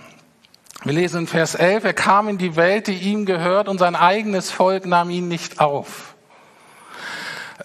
Wir 0.85 0.93
lesen 0.93 1.21
in 1.21 1.27
Vers 1.29 1.55
11, 1.55 1.85
er 1.85 1.95
kam 1.95 2.29
in 2.29 2.39
die 2.39 2.57
Welt, 2.57 2.89
die 2.89 2.97
ihm 2.97 3.25
gehört, 3.25 3.69
und 3.69 3.79
sein 3.79 3.95
eigenes 3.95 4.51
Volk 4.51 4.87
nahm 4.87 5.11
ihn 5.11 5.29
nicht 5.29 5.61
auf. 5.61 6.17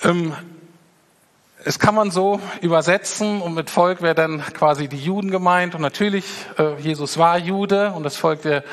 Ähm, 0.04 0.36
es 1.64 1.80
kann 1.80 1.96
man 1.96 2.12
so 2.12 2.40
übersetzen 2.62 3.42
und 3.42 3.54
mit 3.54 3.70
Volk 3.70 4.02
wäre 4.02 4.16
dann 4.16 4.42
quasi 4.54 4.88
die 4.88 4.98
Juden 5.04 5.32
gemeint. 5.32 5.74
Und 5.76 5.82
natürlich, 5.82 6.26
äh, 6.58 6.80
Jesus 6.80 7.18
war 7.18 7.38
Jude 7.38 7.92
und 7.94 8.04
das 8.04 8.16
Volk 8.16 8.44
der 8.44 8.64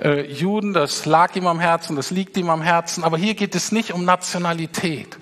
äh, 0.00 0.26
Juden, 0.30 0.72
das 0.72 1.06
lag 1.06 1.36
ihm 1.36 1.46
am 1.46 1.60
Herzen, 1.60 1.94
das 1.94 2.10
liegt 2.10 2.36
ihm 2.36 2.50
am 2.50 2.60
Herzen. 2.60 3.04
Aber 3.04 3.16
hier 3.16 3.34
geht 3.34 3.54
es 3.54 3.70
nicht 3.70 3.92
um 3.92 4.04
Nationalität. 4.04 5.16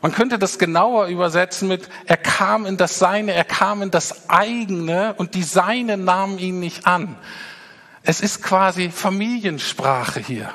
Man 0.00 0.12
könnte 0.12 0.38
das 0.38 0.58
genauer 0.58 1.06
übersetzen 1.06 1.68
mit, 1.68 1.88
er 2.06 2.16
kam 2.16 2.64
in 2.64 2.76
das 2.76 2.98
Seine, 2.98 3.34
er 3.34 3.44
kam 3.44 3.82
in 3.82 3.90
das 3.90 4.30
eigene 4.30 5.14
und 5.14 5.34
die 5.34 5.42
Seine 5.42 5.96
nahmen 5.98 6.38
ihn 6.38 6.58
nicht 6.58 6.86
an. 6.86 7.16
Es 8.02 8.20
ist 8.20 8.42
quasi 8.42 8.90
Familiensprache 8.90 10.20
hier. 10.20 10.50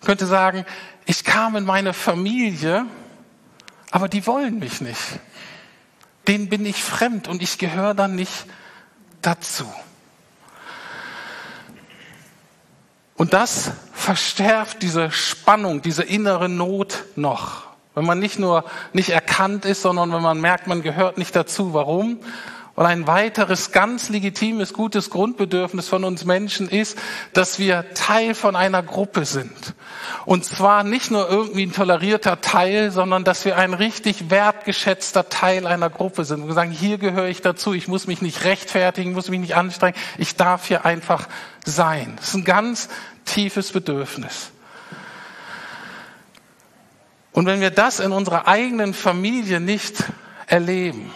Man 0.00 0.06
könnte 0.06 0.26
sagen, 0.26 0.64
ich 1.04 1.24
kam 1.24 1.56
in 1.56 1.64
meine 1.64 1.92
Familie, 1.92 2.86
aber 3.90 4.08
die 4.08 4.26
wollen 4.26 4.58
mich 4.58 4.80
nicht 4.80 4.98
denen 6.28 6.48
bin 6.48 6.66
ich 6.66 6.84
fremd 6.84 7.26
und 7.26 7.42
ich 7.42 7.58
gehöre 7.58 7.94
dann 7.94 8.14
nicht 8.14 8.46
dazu. 9.22 9.64
Und 13.16 13.32
das 13.32 13.72
verstärkt 13.92 14.82
diese 14.82 15.10
Spannung, 15.10 15.82
diese 15.82 16.04
innere 16.04 16.48
Not 16.48 17.04
noch. 17.16 17.66
Wenn 17.94 18.04
man 18.04 18.20
nicht 18.20 18.38
nur 18.38 18.64
nicht 18.92 19.10
erkannt 19.10 19.64
ist, 19.64 19.82
sondern 19.82 20.12
wenn 20.12 20.22
man 20.22 20.40
merkt, 20.40 20.68
man 20.68 20.82
gehört 20.82 21.18
nicht 21.18 21.34
dazu. 21.34 21.74
Warum? 21.74 22.20
Und 22.78 22.86
ein 22.86 23.08
weiteres 23.08 23.72
ganz 23.72 24.08
legitimes, 24.08 24.72
gutes 24.72 25.10
Grundbedürfnis 25.10 25.88
von 25.88 26.04
uns 26.04 26.24
Menschen 26.24 26.68
ist, 26.68 26.96
dass 27.32 27.58
wir 27.58 27.92
Teil 27.94 28.36
von 28.36 28.54
einer 28.54 28.84
Gruppe 28.84 29.24
sind. 29.24 29.74
Und 30.26 30.44
zwar 30.44 30.84
nicht 30.84 31.10
nur 31.10 31.28
irgendwie 31.28 31.66
ein 31.66 31.72
tolerierter 31.72 32.40
Teil, 32.40 32.92
sondern 32.92 33.24
dass 33.24 33.44
wir 33.44 33.56
ein 33.56 33.74
richtig 33.74 34.30
wertgeschätzter 34.30 35.28
Teil 35.28 35.66
einer 35.66 35.90
Gruppe 35.90 36.24
sind. 36.24 36.46
Wir 36.46 36.54
sagen, 36.54 36.70
hier 36.70 36.98
gehöre 36.98 37.26
ich 37.26 37.42
dazu, 37.42 37.74
ich 37.74 37.88
muss 37.88 38.06
mich 38.06 38.22
nicht 38.22 38.44
rechtfertigen, 38.44 39.12
muss 39.12 39.28
mich 39.28 39.40
nicht 39.40 39.56
anstrengen, 39.56 39.96
ich 40.16 40.36
darf 40.36 40.68
hier 40.68 40.84
einfach 40.84 41.26
sein. 41.64 42.12
Das 42.14 42.28
ist 42.28 42.34
ein 42.34 42.44
ganz 42.44 42.90
tiefes 43.24 43.72
Bedürfnis. 43.72 44.52
Und 47.32 47.46
wenn 47.46 47.60
wir 47.60 47.70
das 47.70 47.98
in 47.98 48.12
unserer 48.12 48.46
eigenen 48.46 48.94
Familie 48.94 49.58
nicht 49.58 50.04
erleben, 50.46 51.10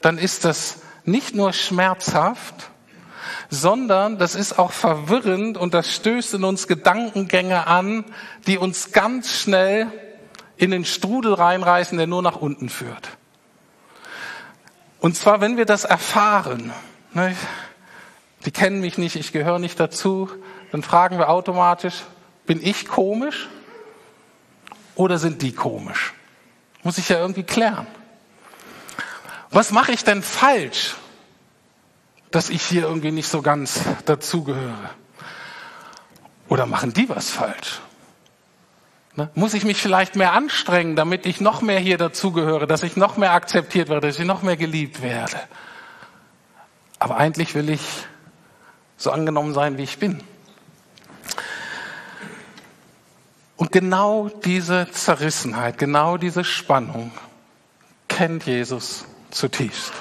dann 0.00 0.18
ist 0.18 0.44
das 0.44 0.80
nicht 1.04 1.34
nur 1.34 1.52
schmerzhaft, 1.52 2.70
sondern 3.50 4.18
das 4.18 4.34
ist 4.34 4.58
auch 4.58 4.72
verwirrend 4.72 5.56
und 5.56 5.74
das 5.74 5.94
stößt 5.94 6.34
in 6.34 6.44
uns 6.44 6.66
Gedankengänge 6.66 7.66
an, 7.66 8.04
die 8.46 8.58
uns 8.58 8.92
ganz 8.92 9.38
schnell 9.38 9.86
in 10.56 10.70
den 10.70 10.84
Strudel 10.84 11.34
reinreißen, 11.34 11.96
der 11.96 12.06
nur 12.06 12.22
nach 12.22 12.36
unten 12.36 12.68
führt. 12.68 13.08
Und 15.00 15.16
zwar, 15.16 15.40
wenn 15.40 15.56
wir 15.56 15.64
das 15.64 15.84
erfahren, 15.84 16.72
ne, 17.14 17.34
die 18.44 18.50
kennen 18.50 18.80
mich 18.80 18.98
nicht, 18.98 19.16
ich 19.16 19.32
gehöre 19.32 19.58
nicht 19.58 19.78
dazu, 19.80 20.28
dann 20.72 20.82
fragen 20.82 21.18
wir 21.18 21.28
automatisch, 21.28 22.02
bin 22.46 22.60
ich 22.62 22.86
komisch 22.86 23.48
oder 24.94 25.18
sind 25.18 25.42
die 25.42 25.52
komisch? 25.52 26.14
Muss 26.82 26.98
ich 26.98 27.08
ja 27.08 27.18
irgendwie 27.18 27.44
klären. 27.44 27.86
Was 29.50 29.72
mache 29.72 29.92
ich 29.92 30.04
denn 30.04 30.22
falsch, 30.22 30.96
dass 32.30 32.50
ich 32.50 32.62
hier 32.62 32.82
irgendwie 32.82 33.10
nicht 33.10 33.28
so 33.28 33.42
ganz 33.42 33.80
dazugehöre? 34.04 34.90
Oder 36.48 36.66
machen 36.66 36.92
die 36.92 37.08
was 37.08 37.30
falsch? 37.30 37.80
Ne? 39.16 39.30
Muss 39.34 39.54
ich 39.54 39.64
mich 39.64 39.78
vielleicht 39.78 40.16
mehr 40.16 40.32
anstrengen, 40.32 40.96
damit 40.96 41.26
ich 41.26 41.40
noch 41.40 41.62
mehr 41.62 41.80
hier 41.80 41.98
dazugehöre, 41.98 42.66
dass 42.66 42.82
ich 42.82 42.96
noch 42.96 43.16
mehr 43.16 43.32
akzeptiert 43.32 43.88
werde, 43.88 44.06
dass 44.06 44.18
ich 44.18 44.26
noch 44.26 44.42
mehr 44.42 44.56
geliebt 44.56 45.02
werde? 45.02 45.40
Aber 46.98 47.16
eigentlich 47.16 47.54
will 47.54 47.70
ich 47.70 47.80
so 48.96 49.10
angenommen 49.10 49.54
sein, 49.54 49.78
wie 49.78 49.82
ich 49.82 49.98
bin. 49.98 50.22
Und 53.56 53.72
genau 53.72 54.28
diese 54.28 54.88
Zerrissenheit, 54.90 55.78
genau 55.78 56.16
diese 56.16 56.44
Spannung 56.44 57.10
kennt 58.06 58.46
Jesus 58.46 59.04
zutiefst. 59.30 59.92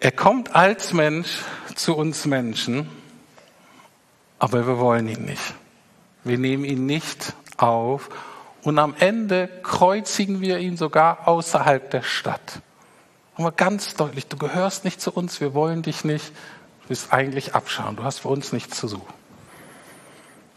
Er 0.00 0.12
kommt 0.12 0.54
als 0.54 0.92
Mensch 0.92 1.40
zu 1.74 1.96
uns 1.96 2.24
Menschen, 2.24 2.88
aber 4.38 4.66
wir 4.66 4.78
wollen 4.78 5.08
ihn 5.08 5.24
nicht. 5.24 5.54
Wir 6.24 6.38
nehmen 6.38 6.64
ihn 6.64 6.86
nicht 6.86 7.34
auf 7.58 8.08
und 8.62 8.78
am 8.78 8.94
Ende 8.98 9.48
kreuzigen 9.62 10.40
wir 10.40 10.58
ihn 10.58 10.76
sogar 10.76 11.28
außerhalb 11.28 11.90
der 11.90 12.02
Stadt. 12.02 12.60
Aber 13.36 13.52
ganz 13.52 13.94
deutlich, 13.94 14.26
du 14.26 14.36
gehörst 14.36 14.84
nicht 14.84 15.00
zu 15.00 15.12
uns, 15.12 15.40
wir 15.40 15.54
wollen 15.54 15.82
dich 15.82 16.04
nicht, 16.04 16.28
du 16.82 16.88
bist 16.88 17.12
eigentlich 17.12 17.54
abschauen, 17.54 17.96
du 17.96 18.04
hast 18.04 18.20
für 18.20 18.28
uns 18.28 18.52
nichts 18.52 18.78
zu 18.78 18.88
suchen. 18.88 19.14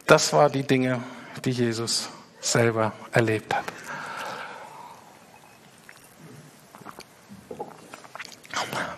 Das 0.05 0.33
war 0.33 0.49
die 0.49 0.63
Dinge, 0.63 1.01
die 1.45 1.51
Jesus 1.51 2.09
selber 2.41 2.91
erlebt 3.11 3.55
hat. 3.55 3.63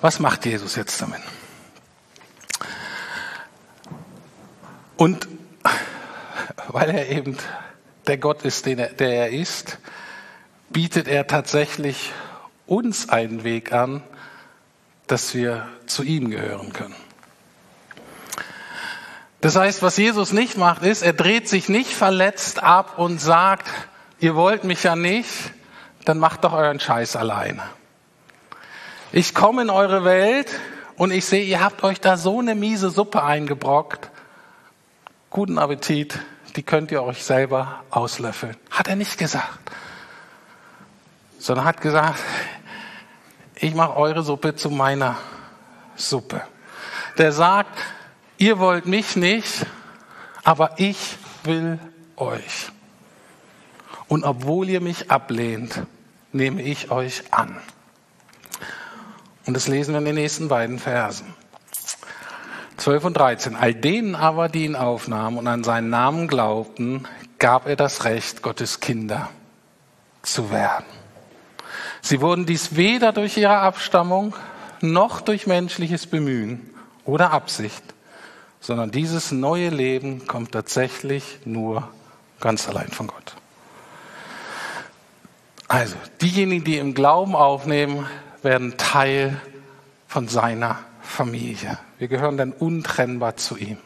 Was 0.06 0.20
macht 0.20 0.46
Jesus 0.46 0.76
jetzt 0.76 1.02
damit? 1.02 1.20
Und 4.98 5.28
weil 6.68 6.92
er 6.92 7.10
eben 7.10 7.36
der 8.06 8.20
Gott 8.20 8.44
ist, 8.44 8.68
der 8.68 9.00
er 9.00 9.30
ist, 9.32 9.80
bietet 10.70 11.08
er 11.08 11.26
tatsächlich 11.26 12.14
uns 12.68 13.10
einen 13.10 13.44
Weg 13.44 13.74
an, 13.74 14.04
dass 15.08 15.34
wir 15.34 15.68
zu 15.88 16.04
ihm 16.04 16.30
gehören 16.30 16.72
können. 16.72 16.96
Das 19.42 19.56
heißt, 19.56 19.82
was 19.82 19.98
Jesus 19.98 20.34
nicht 20.34 20.56
macht, 20.56 20.84
ist, 20.84 21.02
er 21.02 21.14
dreht 21.14 21.50
sich 21.50 21.68
nicht 21.68 21.94
verletzt 21.94 22.62
ab 22.62 23.00
und 23.00 23.20
sagt, 23.20 23.68
ihr 24.20 24.36
wollt 24.36 24.66
mich 24.66 24.84
ja 24.84 24.96
nicht, 24.96 25.32
dann 26.04 26.20
macht 26.20 26.44
doch 26.44 26.54
euren 26.54 26.80
Scheiß 26.80 27.16
alleine. 27.16 27.64
Ich 29.18 29.34
komme 29.34 29.62
in 29.62 29.70
eure 29.70 30.04
Welt 30.04 30.60
und 30.98 31.12
ich 31.12 31.26
sehe, 31.26 31.46
ihr 31.46 31.64
habt 31.64 31.86
euch 31.86 32.02
da 32.02 32.18
so 32.18 32.40
eine 32.40 32.54
miese 32.54 32.90
Suppe 32.90 33.24
eingebrockt. 33.24 34.10
Guten 35.30 35.58
Appetit, 35.58 36.20
die 36.58 36.64
könnt 36.64 36.92
ihr 36.92 37.02
euch 37.02 37.24
selber 37.24 37.86
auslöffeln. 37.92 38.58
Hat 38.70 38.90
er 38.90 38.98
nicht 38.98 39.18
gesagt. 39.18 39.72
Sondern 41.40 41.64
hat 41.64 41.80
gesagt, 41.80 42.20
ich 43.56 43.74
mache 43.74 43.96
eure 43.96 44.22
Suppe 44.22 44.56
zu 44.56 44.70
meiner 44.70 45.16
Suppe. 45.96 46.42
Der 47.18 47.32
sagt, 47.32 47.80
ihr 48.38 48.60
wollt 48.60 48.86
mich 48.86 49.16
nicht, 49.16 49.66
aber 50.44 50.72
ich 50.76 51.16
will 51.46 51.80
euch. 52.18 52.70
Und 54.10 54.26
obwohl 54.26 54.68
ihr 54.68 54.82
mich 54.82 55.10
ablehnt, 55.10 55.84
nehme 56.34 56.62
ich 56.62 56.92
euch 56.92 57.24
an. 57.32 57.62
Und 59.46 59.54
das 59.56 59.68
lesen 59.68 59.94
wir 59.94 60.00
in 60.00 60.06
den 60.06 60.16
nächsten 60.16 60.48
beiden 60.48 60.80
Versen. 60.80 61.34
12 62.78 63.06
und 63.06 63.14
13. 63.16 63.56
All 63.56 63.74
denen 63.74 64.16
aber, 64.16 64.50
die 64.50 64.66
ihn 64.66 64.76
aufnahmen 64.76 65.38
und 65.38 65.48
an 65.48 65.64
seinen 65.64 65.90
Namen 65.90 66.28
glaubten, 66.28 67.08
gab 67.40 67.68
er 67.68 67.76
das 67.76 68.06
Recht, 68.06 68.42
Gottes 68.42 68.80
Kinder 68.80 69.30
zu 70.24 70.52
werden. 70.52 70.86
Sie 72.02 72.22
wurden 72.22 72.46
dies 72.46 72.76
weder 72.76 73.14
durch 73.14 73.38
ihre 73.38 73.58
Abstammung 73.58 74.36
noch 74.82 75.22
durch 75.22 75.48
menschliches 75.48 76.06
Bemühen 76.06 76.70
oder 77.06 77.32
Absicht, 77.32 77.84
sondern 78.60 78.92
dieses 78.92 79.32
neue 79.32 79.70
Leben 79.70 80.28
kommt 80.28 80.52
tatsächlich 80.52 81.40
nur 81.46 81.88
ganz 82.40 82.68
allein 82.68 82.90
von 82.90 83.08
Gott. 83.08 83.36
Also, 85.68 85.96
diejenigen, 86.22 86.64
die 86.64 86.78
im 86.78 86.94
Glauben 86.94 87.36
aufnehmen, 87.36 88.06
werden 88.46 88.78
Teil 88.78 89.42
von 90.08 90.30
seiner 90.30 90.80
Familie. 91.02 91.78
Wir 91.98 92.08
gehören 92.08 92.38
dann 92.38 92.54
untrennbar 92.54 93.36
zu 93.36 93.58
ihm. 93.58 93.78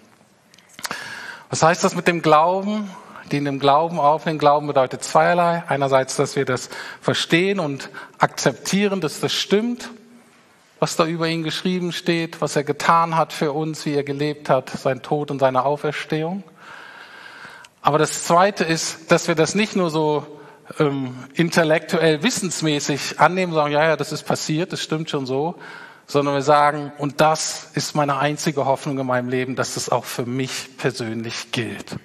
Was 1.50 1.64
heißt 1.64 1.84
das 1.84 1.96
mit 1.96 2.08
dem 2.08 2.22
Glauben? 2.22 2.92
Die 3.32 3.38
in 3.38 3.46
dem 3.46 3.60
Glauben 3.60 4.00
aufnehmen. 4.00 4.38
Glauben 4.38 4.68
bedeutet 4.68 5.04
zweierlei. 5.04 5.64
Einerseits, 5.68 6.16
dass 6.16 6.36
wir 6.36 6.46
das 6.46 6.70
verstehen 7.02 7.60
und 7.60 7.90
akzeptieren, 8.18 9.02
dass 9.02 9.20
das 9.20 9.34
stimmt, 9.34 9.90
was 10.80 10.96
da 10.96 11.06
über 11.06 11.28
ihn 11.28 11.44
geschrieben 11.44 11.92
steht, 11.92 12.42
was 12.42 12.56
er 12.56 12.64
getan 12.64 13.16
hat 13.16 13.34
für 13.34 13.54
uns, 13.54 13.86
wie 13.86 13.94
er 13.94 14.04
gelebt 14.04 14.50
hat, 14.50 14.70
sein 14.70 15.02
Tod 15.02 15.32
und 15.32 15.40
seine 15.40 15.64
Auferstehung. 15.64 16.44
Aber 17.82 17.98
das 17.98 18.24
Zweite 18.24 18.64
ist, 18.66 19.12
dass 19.12 19.28
wir 19.28 19.36
das 19.36 19.56
nicht 19.56 19.76
nur 19.76 19.90
so 19.90 20.39
ähm, 20.78 21.16
intellektuell 21.34 22.22
wissensmäßig 22.22 23.20
annehmen, 23.20 23.54
sagen, 23.54 23.74
ja, 23.74 23.84
ja, 23.84 23.96
das 23.96 24.12
ist 24.12 24.24
passiert, 24.24 24.72
das 24.74 24.82
stimmt 24.82 25.10
schon 25.10 25.26
so, 25.26 25.56
sondern 26.06 26.36
wir 26.36 26.42
sagen, 26.42 26.92
und 26.98 27.22
das 27.22 27.72
ist 27.74 27.96
meine 27.96 28.18
einzige 28.18 28.66
Hoffnung 28.66 29.00
in 29.00 29.08
meinem 29.08 29.30
Leben, 29.30 29.56
dass 29.56 29.76
das 29.76 29.90
auch 29.90 30.06
für 30.06 30.26
mich 30.26 30.78
persönlich 30.78 31.52
gilt. 31.52 31.98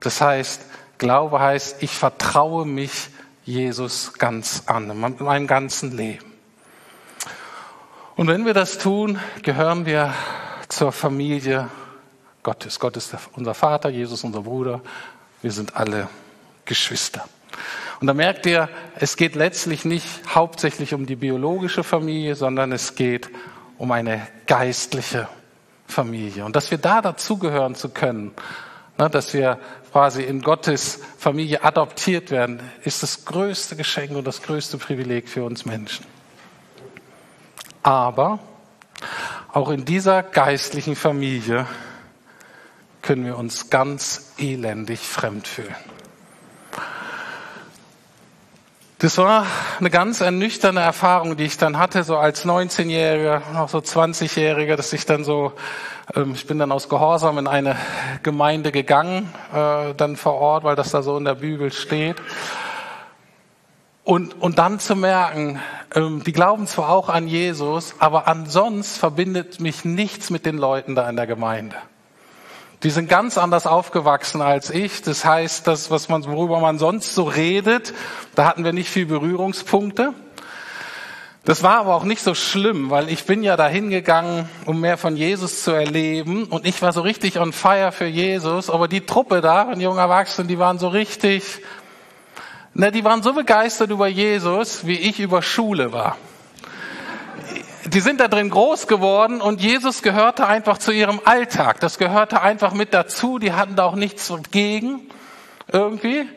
Das 0.00 0.20
heißt, 0.20 0.62
Glaube 0.98 1.38
heißt, 1.38 1.82
ich 1.82 1.92
vertraue 1.92 2.66
mich 2.66 3.10
Jesus 3.44 4.14
ganz 4.14 4.64
an, 4.66 4.90
in 4.90 5.24
meinem 5.24 5.46
ganzen 5.46 5.96
Leben. 5.96 6.24
Und 8.16 8.26
wenn 8.26 8.44
wir 8.44 8.52
das 8.52 8.78
tun, 8.78 9.20
gehören 9.42 9.86
wir 9.86 10.12
zur 10.68 10.90
Familie 10.90 11.68
Gottes. 12.42 12.80
Gott 12.80 12.96
ist 12.96 13.16
unser 13.36 13.54
Vater, 13.54 13.90
Jesus 13.90 14.24
unser 14.24 14.42
Bruder. 14.42 14.80
Wir 15.40 15.52
sind 15.52 15.76
alle 15.76 16.08
Geschwister. 16.68 17.28
Und 18.00 18.06
da 18.06 18.14
merkt 18.14 18.46
ihr, 18.46 18.68
es 18.94 19.16
geht 19.16 19.34
letztlich 19.34 19.84
nicht 19.84 20.06
hauptsächlich 20.32 20.94
um 20.94 21.06
die 21.06 21.16
biologische 21.16 21.82
Familie, 21.82 22.36
sondern 22.36 22.70
es 22.70 22.94
geht 22.94 23.28
um 23.76 23.90
eine 23.90 24.26
geistliche 24.46 25.28
Familie. 25.88 26.44
Und 26.44 26.54
dass 26.54 26.70
wir 26.70 26.78
da 26.78 27.02
dazugehören 27.02 27.74
zu 27.74 27.88
können, 27.88 28.32
ne, 28.98 29.10
dass 29.10 29.34
wir 29.34 29.58
quasi 29.90 30.22
in 30.22 30.42
Gottes 30.42 31.00
Familie 31.18 31.64
adoptiert 31.64 32.30
werden, 32.30 32.60
ist 32.84 33.02
das 33.02 33.24
größte 33.24 33.74
Geschenk 33.74 34.12
und 34.12 34.26
das 34.26 34.42
größte 34.42 34.78
Privileg 34.78 35.28
für 35.28 35.42
uns 35.42 35.64
Menschen. 35.64 36.04
Aber 37.82 38.38
auch 39.52 39.70
in 39.70 39.84
dieser 39.84 40.22
geistlichen 40.22 40.94
Familie 40.94 41.66
können 43.02 43.24
wir 43.24 43.38
uns 43.38 43.70
ganz 43.70 44.34
elendig 44.38 45.00
fremd 45.00 45.48
fühlen. 45.48 45.74
Das 49.00 49.16
war 49.16 49.46
eine 49.78 49.90
ganz 49.90 50.20
ernüchternde 50.20 50.80
Erfahrung, 50.80 51.36
die 51.36 51.44
ich 51.44 51.56
dann 51.56 51.78
hatte, 51.78 52.02
so 52.02 52.16
als 52.16 52.44
19-Jähriger, 52.44 53.42
noch 53.52 53.68
so 53.68 53.78
20-Jähriger, 53.78 54.74
dass 54.74 54.92
ich 54.92 55.06
dann 55.06 55.22
so, 55.22 55.52
ähm, 56.16 56.32
ich 56.34 56.48
bin 56.48 56.58
dann 56.58 56.72
aus 56.72 56.88
Gehorsam 56.88 57.38
in 57.38 57.46
eine 57.46 57.76
Gemeinde 58.24 58.72
gegangen, 58.72 59.32
äh, 59.54 59.94
dann 59.94 60.16
vor 60.16 60.34
Ort, 60.34 60.64
weil 60.64 60.74
das 60.74 60.90
da 60.90 61.02
so 61.02 61.16
in 61.16 61.24
der 61.24 61.36
Bibel 61.36 61.72
steht. 61.72 62.16
Und, 64.02 64.42
und 64.42 64.58
dann 64.58 64.80
zu 64.80 64.96
merken, 64.96 65.60
ähm, 65.94 66.24
die 66.24 66.32
glauben 66.32 66.66
zwar 66.66 66.88
auch 66.88 67.08
an 67.08 67.28
Jesus, 67.28 67.94
aber 68.00 68.26
ansonsten 68.26 68.98
verbindet 68.98 69.60
mich 69.60 69.84
nichts 69.84 70.28
mit 70.30 70.44
den 70.44 70.58
Leuten 70.58 70.96
da 70.96 71.08
in 71.08 71.14
der 71.14 71.28
Gemeinde. 71.28 71.76
Die 72.84 72.90
sind 72.90 73.08
ganz 73.08 73.38
anders 73.38 73.66
aufgewachsen 73.66 74.40
als 74.40 74.70
ich. 74.70 75.02
Das 75.02 75.24
heißt, 75.24 75.66
das, 75.66 75.90
was 75.90 76.08
man, 76.08 76.24
worüber 76.24 76.60
man 76.60 76.78
sonst 76.78 77.14
so 77.14 77.24
redet, 77.24 77.92
da 78.36 78.44
hatten 78.46 78.64
wir 78.64 78.72
nicht 78.72 78.88
viel 78.88 79.06
Berührungspunkte. 79.06 80.14
Das 81.44 81.62
war 81.62 81.78
aber 81.78 81.94
auch 81.94 82.04
nicht 82.04 82.22
so 82.22 82.34
schlimm, 82.34 82.90
weil 82.90 83.08
ich 83.08 83.24
bin 83.24 83.42
ja 83.42 83.56
dahin 83.56 83.90
gegangen, 83.90 84.48
um 84.64 84.80
mehr 84.80 84.96
von 84.96 85.16
Jesus 85.16 85.64
zu 85.64 85.72
erleben. 85.72 86.44
Und 86.44 86.66
ich 86.66 86.80
war 86.82 86.92
so 86.92 87.00
richtig 87.00 87.40
on 87.40 87.52
fire 87.52 87.90
für 87.90 88.06
Jesus. 88.06 88.70
Aber 88.70 88.86
die 88.86 89.00
Truppe 89.00 89.40
da, 89.40 89.64
von 89.64 89.80
jungen 89.80 89.98
Erwachsenen, 89.98 90.46
die 90.46 90.58
waren 90.58 90.78
so 90.78 90.88
richtig, 90.88 91.62
na, 92.74 92.92
die 92.92 93.02
waren 93.02 93.22
so 93.22 93.32
begeistert 93.32 93.90
über 93.90 94.06
Jesus, 94.06 94.86
wie 94.86 94.98
ich 94.98 95.18
über 95.18 95.42
Schule 95.42 95.90
war 95.92 96.16
die 97.88 98.00
sind 98.00 98.20
da 98.20 98.28
drin 98.28 98.50
groß 98.50 98.86
geworden 98.86 99.40
und 99.40 99.60
Jesus 99.60 100.02
gehörte 100.02 100.46
einfach 100.46 100.78
zu 100.78 100.92
ihrem 100.92 101.20
Alltag. 101.24 101.80
Das 101.80 101.98
gehörte 101.98 102.42
einfach 102.42 102.72
mit 102.72 102.92
dazu. 102.92 103.38
Die 103.38 103.52
hatten 103.52 103.76
da 103.76 103.84
auch 103.84 103.94
nichts 103.94 104.32
gegen 104.50 105.08
irgendwie. 105.70 106.28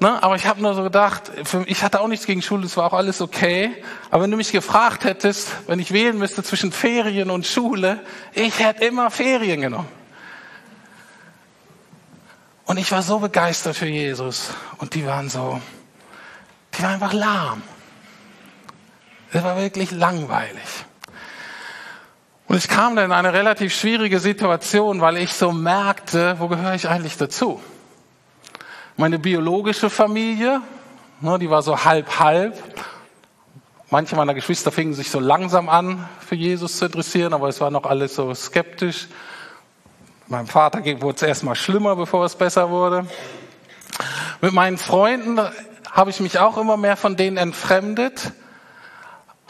Ne? 0.00 0.20
Aber 0.22 0.34
ich 0.34 0.46
habe 0.46 0.60
nur 0.60 0.74
so 0.74 0.82
gedacht, 0.82 1.30
ich 1.66 1.84
hatte 1.84 2.00
auch 2.00 2.08
nichts 2.08 2.26
gegen 2.26 2.42
Schule, 2.42 2.66
es 2.66 2.76
war 2.76 2.86
auch 2.86 2.96
alles 2.96 3.20
okay. 3.20 3.70
Aber 4.10 4.24
wenn 4.24 4.32
du 4.32 4.36
mich 4.36 4.50
gefragt 4.50 5.04
hättest, 5.04 5.48
wenn 5.68 5.78
ich 5.78 5.92
wählen 5.92 6.18
müsste 6.18 6.42
zwischen 6.42 6.72
Ferien 6.72 7.30
und 7.30 7.46
Schule, 7.46 8.00
ich 8.32 8.58
hätte 8.58 8.84
immer 8.84 9.10
Ferien 9.10 9.60
genommen. 9.60 9.88
Und 12.64 12.78
ich 12.78 12.90
war 12.90 13.02
so 13.02 13.20
begeistert 13.20 13.76
für 13.76 13.86
Jesus. 13.86 14.50
Und 14.78 14.94
die 14.94 15.06
waren 15.06 15.28
so, 15.28 15.60
die 16.74 16.82
waren 16.82 16.94
einfach 16.94 17.12
lahm. 17.12 17.62
Es 19.34 19.42
war 19.42 19.56
wirklich 19.56 19.90
langweilig. 19.92 20.84
Und 22.48 22.58
ich 22.58 22.68
kam 22.68 22.96
dann 22.96 23.06
in 23.06 23.12
eine 23.12 23.32
relativ 23.32 23.74
schwierige 23.74 24.20
Situation, 24.20 25.00
weil 25.00 25.16
ich 25.16 25.32
so 25.32 25.52
merkte, 25.52 26.36
wo 26.38 26.48
gehöre 26.48 26.74
ich 26.74 26.86
eigentlich 26.86 27.16
dazu? 27.16 27.62
Meine 28.98 29.18
biologische 29.18 29.88
Familie, 29.88 30.60
ne, 31.22 31.38
die 31.38 31.48
war 31.48 31.62
so 31.62 31.82
halb 31.82 32.18
halb. 32.18 32.62
Manche 33.88 34.16
meiner 34.16 34.34
Geschwister 34.34 34.70
fingen 34.70 34.92
sich 34.92 35.10
so 35.10 35.18
langsam 35.18 35.70
an, 35.70 36.06
für 36.20 36.34
Jesus 36.34 36.76
zu 36.76 36.84
interessieren, 36.84 37.32
aber 37.32 37.48
es 37.48 37.58
war 37.58 37.70
noch 37.70 37.84
alles 37.84 38.14
so 38.14 38.34
skeptisch. 38.34 39.08
Meinem 40.26 40.46
Vater 40.46 40.84
wurde 41.00 41.16
es 41.16 41.22
erstmal 41.22 41.54
schlimmer, 41.54 41.96
bevor 41.96 42.26
es 42.26 42.36
besser 42.36 42.68
wurde. 42.68 43.06
Mit 44.42 44.52
meinen 44.52 44.76
Freunden 44.76 45.40
habe 45.90 46.10
ich 46.10 46.20
mich 46.20 46.38
auch 46.38 46.58
immer 46.58 46.76
mehr 46.76 46.98
von 46.98 47.16
denen 47.16 47.38
entfremdet. 47.38 48.32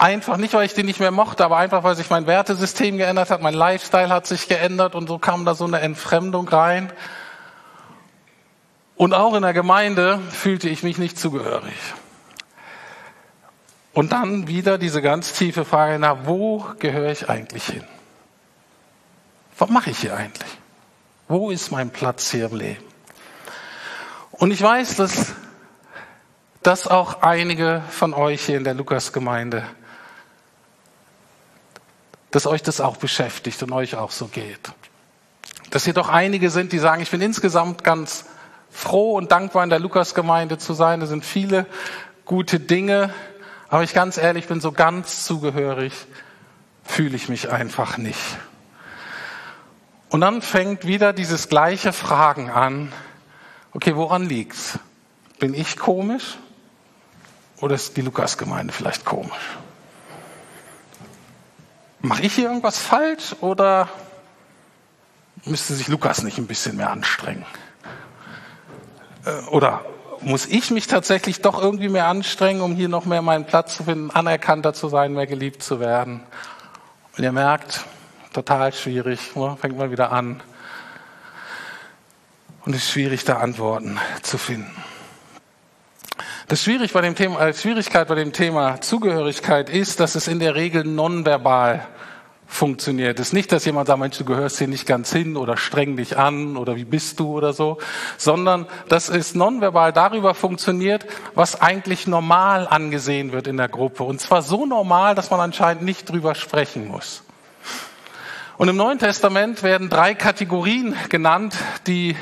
Einfach 0.03 0.37
nicht, 0.37 0.53
weil 0.53 0.67
ich 0.67 0.75
den 0.75 0.87
nicht 0.87 0.99
mehr 0.99 1.13
mochte, 1.13 1.45
aber 1.45 1.59
einfach, 1.59 1.85
weil 1.85 1.95
sich 1.95 2.11
mein 2.11 2.27
Wertesystem 2.27 2.99
geändert 2.99 3.31
hat, 3.31 3.41
mein 3.41 3.55
Lifestyle 3.55 4.09
hat 4.09 4.27
sich 4.27 4.49
geändert 4.49 4.97
und 4.97 5.07
so 5.07 5.21
kam 5.21 5.45
da 5.45 5.55
so 5.55 5.65
eine 5.65 5.79
Entfremdung 5.79 6.49
rein. 6.49 6.93
Und 8.97 9.15
auch 9.15 9.37
in 9.37 9.43
der 9.43 9.53
Gemeinde 9.53 10.19
fühlte 10.33 10.69
ich 10.69 10.83
mich 10.83 10.99
nicht 10.99 11.21
zugehörig. 11.21 11.77
Und 13.93 14.11
dann 14.11 14.49
wieder 14.49 14.77
diese 14.77 15.03
ganz 15.03 15.35
tiefe 15.35 15.65
Frage, 15.65 16.01
na, 16.01 16.27
wo 16.27 16.67
gehöre 16.81 17.13
ich 17.13 17.29
eigentlich 17.29 17.67
hin? 17.67 17.85
Was 19.57 19.71
mache 19.71 19.91
ich 19.91 19.99
hier 20.01 20.17
eigentlich? 20.17 20.51
Wo 21.29 21.53
ist 21.53 21.71
mein 21.71 21.91
Platz 21.91 22.29
hier 22.29 22.47
im 22.47 22.57
Leben? 22.57 22.83
Und 24.33 24.51
ich 24.51 24.61
weiß, 24.61 24.97
dass, 24.97 25.33
dass 26.65 26.89
auch 26.89 27.23
einige 27.23 27.85
von 27.89 28.15
euch 28.15 28.45
hier 28.45 28.57
in 28.57 28.65
der 28.65 28.75
Lukas-Gemeinde 28.75 29.65
dass 32.33 32.47
euch 32.47 32.63
das 32.63 32.81
auch 32.81 32.97
beschäftigt 32.97 33.63
und 33.63 33.73
euch 33.73 33.95
auch 33.95 34.11
so 34.11 34.27
geht. 34.27 34.73
Dass 35.71 35.85
hier 35.85 35.95
doch 35.95 36.09
einige 36.09 36.51
sind, 36.51 36.73
die 36.73 36.79
sagen, 36.79 37.03
ich 37.03 37.11
bin 37.11 37.21
insgesamt 37.21 37.85
ganz 37.85 38.25
froh 38.71 39.13
und 39.13 39.31
dankbar 39.31 39.63
in 39.63 39.71
der 39.71 39.79
Lukasgemeinde 39.79 40.59
zu 40.59 40.73
sein. 40.73 41.01
Es 41.03 41.11
sind 41.11 41.25
viele 41.25 41.67
gute 42.25 42.59
Dinge, 42.59 43.13
aber 43.69 43.85
ich 43.85 43.95
ganz 43.95 44.17
ehrlich 44.17 44.49
bin 44.49 44.61
so 44.61 44.73
ganz 44.73 45.25
zugehörig, 45.25 45.93
fühle 46.85 47.17
ich 47.17 47.29
mich 47.29 47.51
einfach 47.51 47.99
nicht. 47.99 48.39
Und 50.09 50.23
dann 50.23 50.43
fängt 50.43 50.87
wieder 50.87 51.13
dieses 51.13 51.49
gleiche 51.49 51.93
Fragen 51.93 52.51
an. 52.51 52.93
Okay, 53.73 53.95
woran 53.95 54.25
liegt's? 54.25 54.79
Bin 55.39 55.55
ich 55.55 55.79
komisch? 55.79 56.39
Oder 57.61 57.75
ist 57.75 57.97
die 57.97 58.03
Lukasgemeinde 58.03 58.73
vielleicht 58.73 59.05
komisch? 59.05 59.59
Mache 62.05 62.23
ich 62.23 62.35
hier 62.35 62.49
irgendwas 62.49 62.79
falsch 62.79 63.37
oder 63.41 63.89
müsste 65.45 65.75
sich 65.75 65.87
Lukas 65.87 66.25
nicht 66.25 66.37
ein 66.37 66.49
bisschen 66.49 66.77
mehr 66.77 66.91
anstrengen? 66.91 67.47
Äh, 69.25 69.49
oder 69.51 69.85
muss 70.21 70.47
ich 70.47 70.73
mich 70.73 70.89
tatsächlich 70.89 71.43
doch 71.43 71.63
irgendwie 71.63 71.89
mehr 71.89 72.07
anstrengen, 72.07 72.61
um 72.61 72.75
hier 72.75 72.89
noch 72.89 73.05
mehr 73.05 73.23
meinen 73.23 73.45
Platz 73.45 73.77
zu 73.77 73.85
finden, 73.85 74.11
anerkannter 74.11 74.75
zu 74.75 74.89
sein, 74.89 75.13
mehr 75.13 75.29
geliebt 75.29 75.63
zu 75.63 75.79
werden? 75.79 76.25
Und 77.17 77.23
ihr 77.23 77.31
merkt, 77.31 77.85
total 78.33 78.73
schwierig, 78.73 79.37
ne? 79.37 79.57
fängt 79.61 79.79
mal 79.79 79.93
wieder 79.93 80.11
an. 80.11 80.43
Und 82.65 82.75
es 82.75 82.83
ist 82.83 82.91
schwierig, 82.91 83.25
da 83.25 83.39
Antworten 83.39 83.99
zu 84.23 84.39
finden. 84.39 84.75
Das 86.53 86.65
schwierig 86.65 86.93
bei 86.93 87.01
dem 87.01 87.15
Thema, 87.15 87.41
äh, 87.47 87.55
Schwierigkeit 87.55 88.09
bei 88.09 88.15
dem 88.15 88.35
Thema 88.35 88.79
Zugehörigkeit 88.83 89.71
ist, 89.71 90.01
dass 90.01 90.17
es 90.17 90.29
in 90.29 90.39
der 90.39 90.55
Regel 90.55 90.85
nonverbal 90.85 91.89
funktioniert. 92.47 93.19
Es 93.19 93.29
ist 93.29 93.33
nicht, 93.33 93.51
dass 93.53 93.65
jemand 93.65 93.87
sagt, 93.87 93.99
Mensch, 93.99 94.19
du 94.19 94.27
gehörst 94.27 94.59
hier 94.59 94.69
nicht 94.69 94.87
ganz 94.87 95.11
hin 95.11 95.39
oder 95.39 95.57
streng 95.57 95.97
dich 95.97 96.19
an 96.19 96.59
oder 96.59 96.77
wie 96.77 96.85
bist 96.85 97.19
du 97.19 97.33
oder 97.33 97.55
so, 97.55 97.79
sondern 98.19 98.67
dass 98.91 99.09
es 99.09 99.35
nonverbal 99.35 99.95
darüber 99.95 100.35
funktioniert, 100.35 101.07
was 101.35 101.59
eigentlich 101.59 102.07
normal 102.07 102.69
angesehen 102.69 103.33
wird 103.33 103.47
in 103.47 103.57
der 103.57 103.69
Gruppe. 103.69 104.05
Und 104.05 104.21
zwar 104.21 104.43
so 104.43 104.67
normal, 104.67 105.15
dass 105.15 105.31
man 105.31 105.41
anscheinend 105.41 105.85
nicht 105.85 106.11
drüber 106.11 106.35
sprechen 106.35 106.87
muss. 106.87 107.23
Und 108.59 108.69
im 108.69 108.77
Neuen 108.77 108.99
Testament 108.99 109.63
werden 109.63 109.89
drei 109.89 110.13
Kategorien 110.13 110.97
genannt, 111.09 111.57
die 111.87 112.15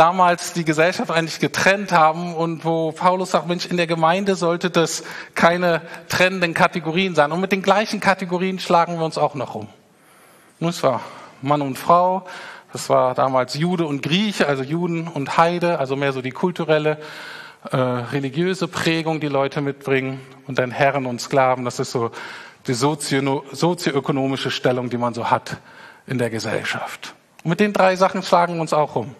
damals 0.00 0.54
die 0.54 0.64
Gesellschaft 0.64 1.10
eigentlich 1.10 1.40
getrennt 1.40 1.92
haben 1.92 2.34
und 2.34 2.64
wo 2.64 2.90
Paulus 2.90 3.32
sagt, 3.32 3.46
Mensch, 3.46 3.66
in 3.66 3.76
der 3.76 3.86
Gemeinde 3.86 4.34
sollte 4.34 4.70
das 4.70 5.04
keine 5.34 5.82
trennenden 6.08 6.54
Kategorien 6.54 7.14
sein. 7.14 7.32
Und 7.32 7.40
mit 7.42 7.52
den 7.52 7.60
gleichen 7.60 8.00
Kategorien 8.00 8.58
schlagen 8.58 8.96
wir 8.98 9.04
uns 9.04 9.18
auch 9.18 9.34
noch 9.34 9.54
um. 9.54 9.68
Nun, 10.58 10.70
es 10.70 10.82
war 10.82 11.02
Mann 11.42 11.60
und 11.60 11.76
Frau, 11.76 12.24
das 12.72 12.88
war 12.88 13.14
damals 13.14 13.52
Jude 13.52 13.84
und 13.84 14.02
Grieche, 14.02 14.46
also 14.48 14.62
Juden 14.62 15.06
und 15.06 15.36
Heide, 15.36 15.78
also 15.78 15.96
mehr 15.96 16.14
so 16.14 16.22
die 16.22 16.30
kulturelle, 16.30 16.96
äh, 17.70 17.76
religiöse 17.76 18.68
Prägung, 18.68 19.20
die 19.20 19.28
Leute 19.28 19.60
mitbringen. 19.60 20.18
Und 20.46 20.58
dann 20.58 20.70
Herren 20.70 21.04
und 21.04 21.20
Sklaven, 21.20 21.66
das 21.66 21.78
ist 21.78 21.92
so 21.92 22.10
die 22.66 22.74
sozio 22.74 23.44
sozioökonomische 23.52 24.50
Stellung, 24.50 24.88
die 24.88 24.96
man 24.96 25.12
so 25.12 25.30
hat 25.30 25.58
in 26.06 26.16
der 26.16 26.30
Gesellschaft. 26.30 27.14
Und 27.44 27.50
mit 27.50 27.60
den 27.60 27.74
drei 27.74 27.96
Sachen 27.96 28.22
schlagen 28.22 28.54
wir 28.54 28.62
uns 28.62 28.72
auch 28.72 28.96
um. 28.96 29.14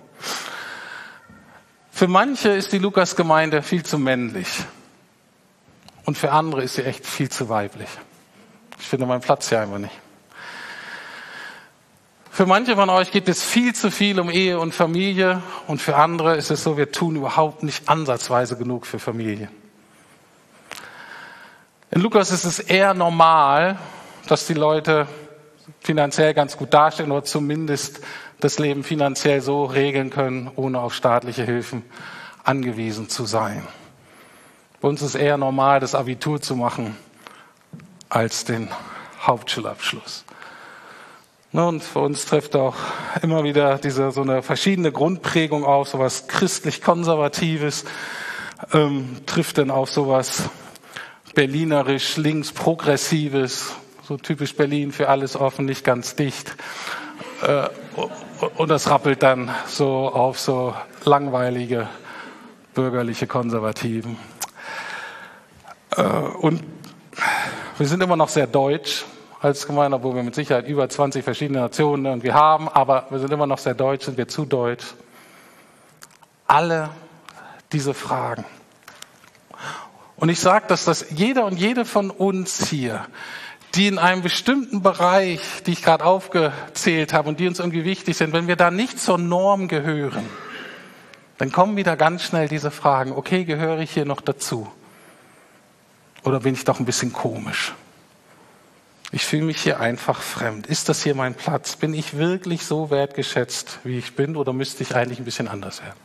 Für 2.01 2.09
manche 2.09 2.49
ist 2.49 2.73
die 2.73 2.79
Lukas-Gemeinde 2.79 3.61
viel 3.61 3.83
zu 3.83 3.99
männlich. 3.99 4.49
Und 6.07 6.17
für 6.17 6.33
andere 6.33 6.63
ist 6.63 6.77
sie 6.77 6.83
echt 6.83 7.05
viel 7.05 7.29
zu 7.29 7.51
weiblich. 7.51 7.91
Ich 8.79 8.87
finde 8.87 9.05
meinen 9.05 9.21
Platz 9.21 9.51
hier 9.51 9.61
einfach 9.61 9.77
nicht. 9.77 9.93
Für 12.31 12.47
manche 12.47 12.75
von 12.75 12.89
euch 12.89 13.11
geht 13.11 13.29
es 13.29 13.45
viel 13.45 13.75
zu 13.75 13.91
viel 13.91 14.19
um 14.19 14.31
Ehe 14.31 14.59
und 14.59 14.75
Familie 14.75 15.43
und 15.67 15.83
für 15.83 15.97
andere 15.97 16.37
ist 16.37 16.51
es 16.51 16.65
so, 16.65 16.79
wir 16.79 16.91
tun 16.91 17.17
überhaupt 17.17 17.65
nicht 17.65 17.87
ansatzweise 17.87 18.57
genug 18.57 18.87
für 18.87 18.99
Familie. 18.99 19.51
In 21.91 22.01
Lukas 22.01 22.31
ist 22.31 22.45
es 22.45 22.61
eher 22.61 22.95
normal, 22.95 23.79
dass 24.27 24.47
die 24.47 24.55
Leute 24.55 25.07
finanziell 25.81 26.33
ganz 26.33 26.57
gut 26.57 26.73
dastehen 26.73 27.13
oder 27.13 27.25
zumindest 27.25 28.01
das 28.41 28.59
Leben 28.59 28.85
finanziell 28.85 29.41
so 29.41 29.65
regeln 29.65 30.11
können, 30.11 30.51
ohne 30.57 30.81
auf 30.81 30.95
staatliche 30.95 31.45
Hilfen 31.45 31.85
angewiesen 32.45 33.09
zu 33.09 33.25
sein. 33.27 33.67
Bei 34.81 34.89
uns 34.89 35.03
ist 35.03 35.15
eher 35.15 35.37
normal, 35.37 35.81
das 35.81 35.95
Abitur 35.95 36.41
zu 36.41 36.57
machen, 36.57 36.97
als 38.09 38.45
den 38.45 38.69
Hauptschulabschluss. 39.21 40.25
Und 41.53 41.83
für 41.83 41.99
uns 41.99 42.27
trifft 42.27 42.55
auch 42.55 42.77
immer 43.23 43.43
wieder 43.43 43.79
diese 43.79 44.13
so 44.13 44.23
eine 44.23 44.43
verschiedene 44.43 44.93
Grundprägung 44.93 45.65
auf, 45.65 45.89
sowas 45.89 46.29
christlich-konservatives, 46.29 47.85
ähm, 48.73 49.17
trifft 49.27 49.59
dann 49.59 49.71
auf 49.71 49.91
sowas 49.91 50.49
berlinerisch 51.35 52.17
links-progressives, 52.17 53.73
so 54.07 54.17
typisch 54.17 54.55
Berlin 54.57 54.93
für 54.93 55.09
alles 55.09 55.37
offen, 55.37 55.65
nicht 55.65 55.85
ganz 55.85 56.15
dicht. 56.15 56.55
Äh, 57.43 57.69
und 58.57 58.69
das 58.69 58.89
rappelt 58.89 59.23
dann 59.23 59.51
so 59.67 60.09
auf 60.09 60.39
so 60.39 60.75
langweilige 61.05 61.89
bürgerliche 62.75 63.27
Konservativen. 63.27 64.17
Äh, 65.97 66.03
und 66.03 66.63
wir 67.79 67.87
sind 67.87 68.03
immer 68.03 68.17
noch 68.17 68.29
sehr 68.29 68.47
deutsch 68.47 69.05
als 69.41 69.67
Gemeinde, 69.67 69.97
obwohl 69.97 70.15
wir 70.15 70.23
mit 70.23 70.35
Sicherheit 70.35 70.69
über 70.69 70.89
20 70.89 71.25
verschiedene 71.25 71.61
Nationen 71.61 72.05
irgendwie 72.05 72.33
haben, 72.33 72.69
aber 72.69 73.07
wir 73.11 73.19
sind 73.19 73.33
immer 73.33 73.47
noch 73.47 73.59
sehr 73.59 73.75
deutsch, 73.75 74.05
sind 74.05 74.19
wir 74.19 74.29
zu 74.29 74.45
deutsch. 74.45 74.85
Alle 76.47 76.91
diese 77.73 77.95
Fragen. 77.95 78.45
Und 80.17 80.29
ich 80.29 80.39
sage, 80.39 80.67
dass 80.69 80.85
das 80.85 81.07
jeder 81.11 81.47
und 81.47 81.59
jede 81.59 81.85
von 81.85 82.11
uns 82.11 82.69
hier 82.69 83.07
die 83.75 83.87
in 83.87 83.99
einem 83.99 84.23
bestimmten 84.23 84.83
Bereich, 84.83 85.41
die 85.67 85.73
ich 85.73 85.83
gerade 85.83 86.05
aufgezählt 86.05 87.13
habe 87.13 87.29
und 87.29 87.41
die 87.41 87.47
uns 87.47 87.59
irgendwie 87.59 87.85
wichtig 87.85 88.17
sind, 88.17 88.33
wenn 88.33 88.49
wir 88.49 88.57
da 88.57 88.71
nicht 88.71 89.01
zur 89.01 89.19
Norm 89.19 89.69
gehören, 89.69 90.27
dann 91.39 91.53
kommen 91.53 91.77
wieder 91.77 91.97
ganz 91.97 92.23
schnell 92.25 92.49
diese 92.49 92.71
Fragen, 92.71 93.13
okay, 93.13 93.45
gehöre 93.45 93.79
ich 93.79 93.93
hier 93.93 94.05
noch 94.05 94.21
dazu? 94.21 94.71
Oder 96.23 96.41
bin 96.41 96.55
ich 96.55 96.65
doch 96.65 96.81
ein 96.81 96.85
bisschen 96.85 97.13
komisch? 97.13 97.73
Ich 99.13 99.25
fühle 99.25 99.45
mich 99.45 99.61
hier 99.61 99.81
einfach 99.81 100.21
fremd. 100.21 100.67
Ist 100.67 100.89
das 100.89 101.03
hier 101.03 101.15
mein 101.15 101.35
Platz? 101.35 101.77
Bin 101.77 101.95
ich 101.95 102.17
wirklich 102.17 102.65
so 102.65 102.91
wertgeschätzt, 102.91 103.81
wie 103.85 103.99
ich 103.99 104.15
bin, 104.15 104.37
oder 104.37 104.53
müsste 104.53 104.83
ich 104.83 104.95
eigentlich 104.95 105.19
ein 105.19 105.25
bisschen 105.25 105.49
anders 105.49 105.83
werden? 105.83 105.99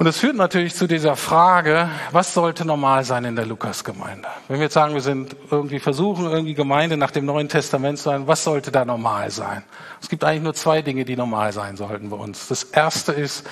Und 0.00 0.06
es 0.06 0.16
führt 0.16 0.36
natürlich 0.36 0.74
zu 0.74 0.86
dieser 0.86 1.14
Frage, 1.14 1.90
was 2.10 2.32
sollte 2.32 2.64
normal 2.64 3.04
sein 3.04 3.26
in 3.26 3.36
der 3.36 3.44
Lukasgemeinde? 3.44 4.26
Wenn 4.48 4.56
wir 4.56 4.62
jetzt 4.64 4.72
sagen, 4.72 4.94
wir 4.94 5.02
sind 5.02 5.36
irgendwie 5.50 5.78
versuchen, 5.78 6.24
irgendwie 6.24 6.54
Gemeinde 6.54 6.96
nach 6.96 7.10
dem 7.10 7.26
Neuen 7.26 7.50
Testament 7.50 7.98
zu 7.98 8.04
sein, 8.04 8.26
was 8.26 8.42
sollte 8.42 8.72
da 8.72 8.86
normal 8.86 9.30
sein? 9.30 9.62
Es 10.00 10.08
gibt 10.08 10.24
eigentlich 10.24 10.42
nur 10.42 10.54
zwei 10.54 10.80
Dinge, 10.80 11.04
die 11.04 11.16
normal 11.16 11.52
sein 11.52 11.76
sollten 11.76 12.08
bei 12.08 12.16
uns. 12.16 12.48
Das 12.48 12.62
erste 12.62 13.12
ist, 13.12 13.46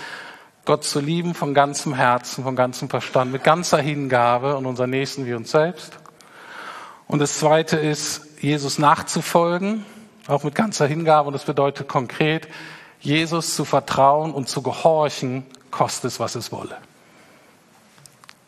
Gott 0.65 0.85
zu 0.85 1.01
lieben 1.01 1.35
von 1.35 1.53
ganzem 1.53 1.93
Herzen, 1.93 2.45
von 2.45 2.57
ganzem 2.57 2.89
Verstand, 2.89 3.31
mit 3.31 3.45
ganzer 3.45 3.83
Hingabe 3.83 4.57
und 4.57 4.65
unseren 4.65 4.89
Nächsten 4.89 5.27
wie 5.27 5.35
uns 5.35 5.51
selbst. 5.51 5.99
Und 7.09 7.19
das 7.19 7.39
zweite 7.39 7.77
ist, 7.77 8.23
Jesus 8.41 8.79
nachzufolgen, 8.79 9.85
auch 10.27 10.45
mit 10.45 10.55
ganzer 10.55 10.87
Hingabe. 10.87 11.27
Und 11.27 11.35
das 11.35 11.45
bedeutet 11.45 11.89
konkret, 11.89 12.49
Jesus 13.01 13.55
zu 13.55 13.67
vertrauen 13.67 14.33
und 14.33 14.49
zu 14.49 14.63
gehorchen 14.63 15.45
koste 15.79 16.09
es, 16.09 16.19
was 16.19 16.35
es 16.35 16.51
wolle. 16.51 16.77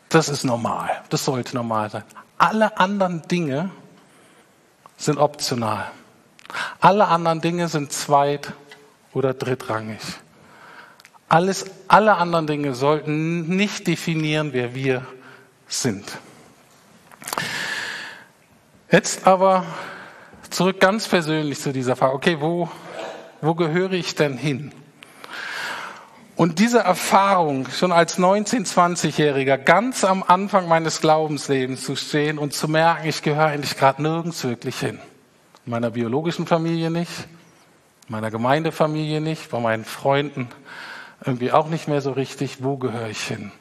Das 0.09 0.27
ist 0.27 0.43
normal. 0.43 0.89
Das 1.07 1.23
sollte 1.23 1.55
normal 1.55 1.89
sein. 1.89 2.03
Alle 2.37 2.77
anderen 2.77 3.21
Dinge 3.21 3.71
sind 4.97 5.17
optional. 5.17 5.89
Alle 6.81 7.07
anderen 7.07 7.39
Dinge 7.39 7.69
sind 7.69 7.93
zweit- 7.93 8.51
oder 9.13 9.33
drittrangig. 9.33 10.01
Alles, 11.29 11.65
alle 11.87 12.17
anderen 12.17 12.47
Dinge 12.47 12.73
sollten 12.73 13.47
nicht 13.55 13.87
definieren, 13.87 14.51
wer 14.51 14.75
wir 14.75 15.07
sind. 15.69 16.17
Jetzt 18.91 19.25
aber 19.25 19.63
zurück 20.49 20.81
ganz 20.81 21.07
persönlich 21.07 21.61
zu 21.61 21.71
dieser 21.71 21.95
Frage. 21.95 22.13
Okay, 22.13 22.41
wo, 22.41 22.69
wo 23.39 23.55
gehöre 23.55 23.93
ich 23.93 24.15
denn 24.15 24.35
hin? 24.35 24.73
Und 26.35 26.59
diese 26.59 26.79
Erfahrung, 26.79 27.67
schon 27.69 27.91
als 27.91 28.17
19-, 28.17 28.65
20-Jähriger, 28.65 29.57
ganz 29.57 30.03
am 30.03 30.23
Anfang 30.23 30.67
meines 30.67 31.01
Glaubenslebens 31.01 31.83
zu 31.83 31.95
stehen 31.95 32.37
und 32.37 32.53
zu 32.53 32.67
merken, 32.67 33.07
ich 33.07 33.21
gehöre 33.21 33.47
eigentlich 33.47 33.77
gerade 33.77 34.01
nirgends 34.01 34.43
wirklich 34.43 34.79
hin. 34.79 34.99
In 35.65 35.71
meiner 35.71 35.91
biologischen 35.91 36.47
Familie 36.47 36.89
nicht, 36.89 37.11
in 38.07 38.13
meiner 38.13 38.31
Gemeindefamilie 38.31 39.21
nicht, 39.21 39.51
bei 39.51 39.59
meinen 39.59 39.85
Freunden 39.85 40.47
irgendwie 41.25 41.51
auch 41.51 41.67
nicht 41.67 41.87
mehr 41.87 42.01
so 42.01 42.11
richtig. 42.11 42.63
Wo 42.63 42.77
gehöre 42.77 43.09
ich 43.09 43.21
hin? 43.21 43.51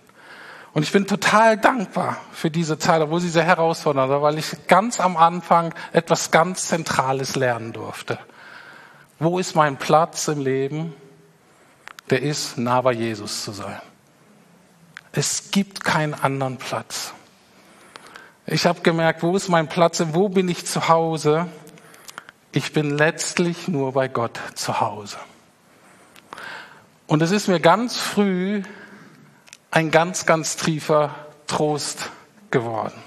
Und 0.72 0.84
ich 0.84 0.92
bin 0.92 1.06
total 1.06 1.56
dankbar 1.56 2.16
für 2.32 2.50
diese 2.50 2.78
Zeit, 2.78 3.02
obwohl 3.02 3.20
sie 3.20 3.28
sehr 3.28 3.44
herausfordernd 3.44 4.10
war, 4.10 4.22
weil 4.22 4.38
ich 4.38 4.68
ganz 4.68 5.00
am 5.00 5.16
Anfang 5.16 5.74
etwas 5.92 6.30
ganz 6.30 6.68
Zentrales 6.68 7.34
lernen 7.34 7.72
durfte. 7.72 8.18
Wo 9.18 9.38
ist 9.38 9.56
mein 9.56 9.76
Platz 9.76 10.28
im 10.28 10.40
Leben? 10.40 10.94
Der 12.10 12.22
ist, 12.22 12.58
nah 12.58 12.80
bei 12.80 12.92
Jesus 12.92 13.44
zu 13.44 13.52
sein. 13.52 13.80
Es 15.12 15.50
gibt 15.50 15.84
keinen 15.84 16.14
anderen 16.14 16.56
Platz. 16.56 17.12
Ich 18.46 18.66
habe 18.66 18.80
gemerkt, 18.80 19.22
wo 19.22 19.36
ist 19.36 19.48
mein 19.48 19.68
Platz 19.68 20.00
und 20.00 20.14
wo 20.14 20.28
bin 20.28 20.48
ich 20.48 20.66
zu 20.66 20.88
Hause? 20.88 21.46
Ich 22.52 22.72
bin 22.72 22.96
letztlich 22.96 23.68
nur 23.68 23.92
bei 23.92 24.08
Gott 24.08 24.38
zu 24.54 24.80
Hause. 24.80 25.18
Und 27.06 27.22
es 27.22 27.30
ist 27.30 27.48
mir 27.48 27.60
ganz 27.60 27.96
früh 27.96 28.62
ein 29.70 29.90
ganz, 29.90 30.26
ganz 30.26 30.56
tiefer 30.56 31.14
Trost 31.46 32.10
geworden. 32.50 33.00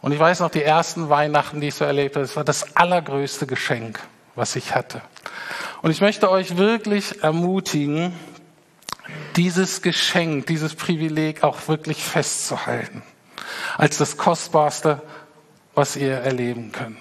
Und 0.00 0.12
ich 0.12 0.18
weiß 0.18 0.40
noch, 0.40 0.50
die 0.50 0.62
ersten 0.62 1.08
Weihnachten, 1.08 1.60
die 1.60 1.68
ich 1.68 1.74
so 1.74 1.84
erlebt 1.84 2.16
habe, 2.16 2.26
das 2.26 2.36
war 2.36 2.44
das 2.44 2.76
allergrößte 2.76 3.46
Geschenk, 3.46 4.00
was 4.34 4.56
ich 4.56 4.74
hatte. 4.74 5.00
Und 5.82 5.90
ich 5.90 6.00
möchte 6.00 6.30
euch 6.30 6.56
wirklich 6.56 7.22
ermutigen, 7.22 8.12
dieses 9.36 9.82
Geschenk, 9.82 10.46
dieses 10.46 10.74
Privileg 10.74 11.42
auch 11.42 11.68
wirklich 11.68 12.02
festzuhalten. 12.02 13.02
Als 13.76 13.98
das 13.98 14.16
Kostbarste, 14.16 15.02
was 15.74 15.96
ihr 15.96 16.14
erleben 16.14 16.72
könnt. 16.72 16.98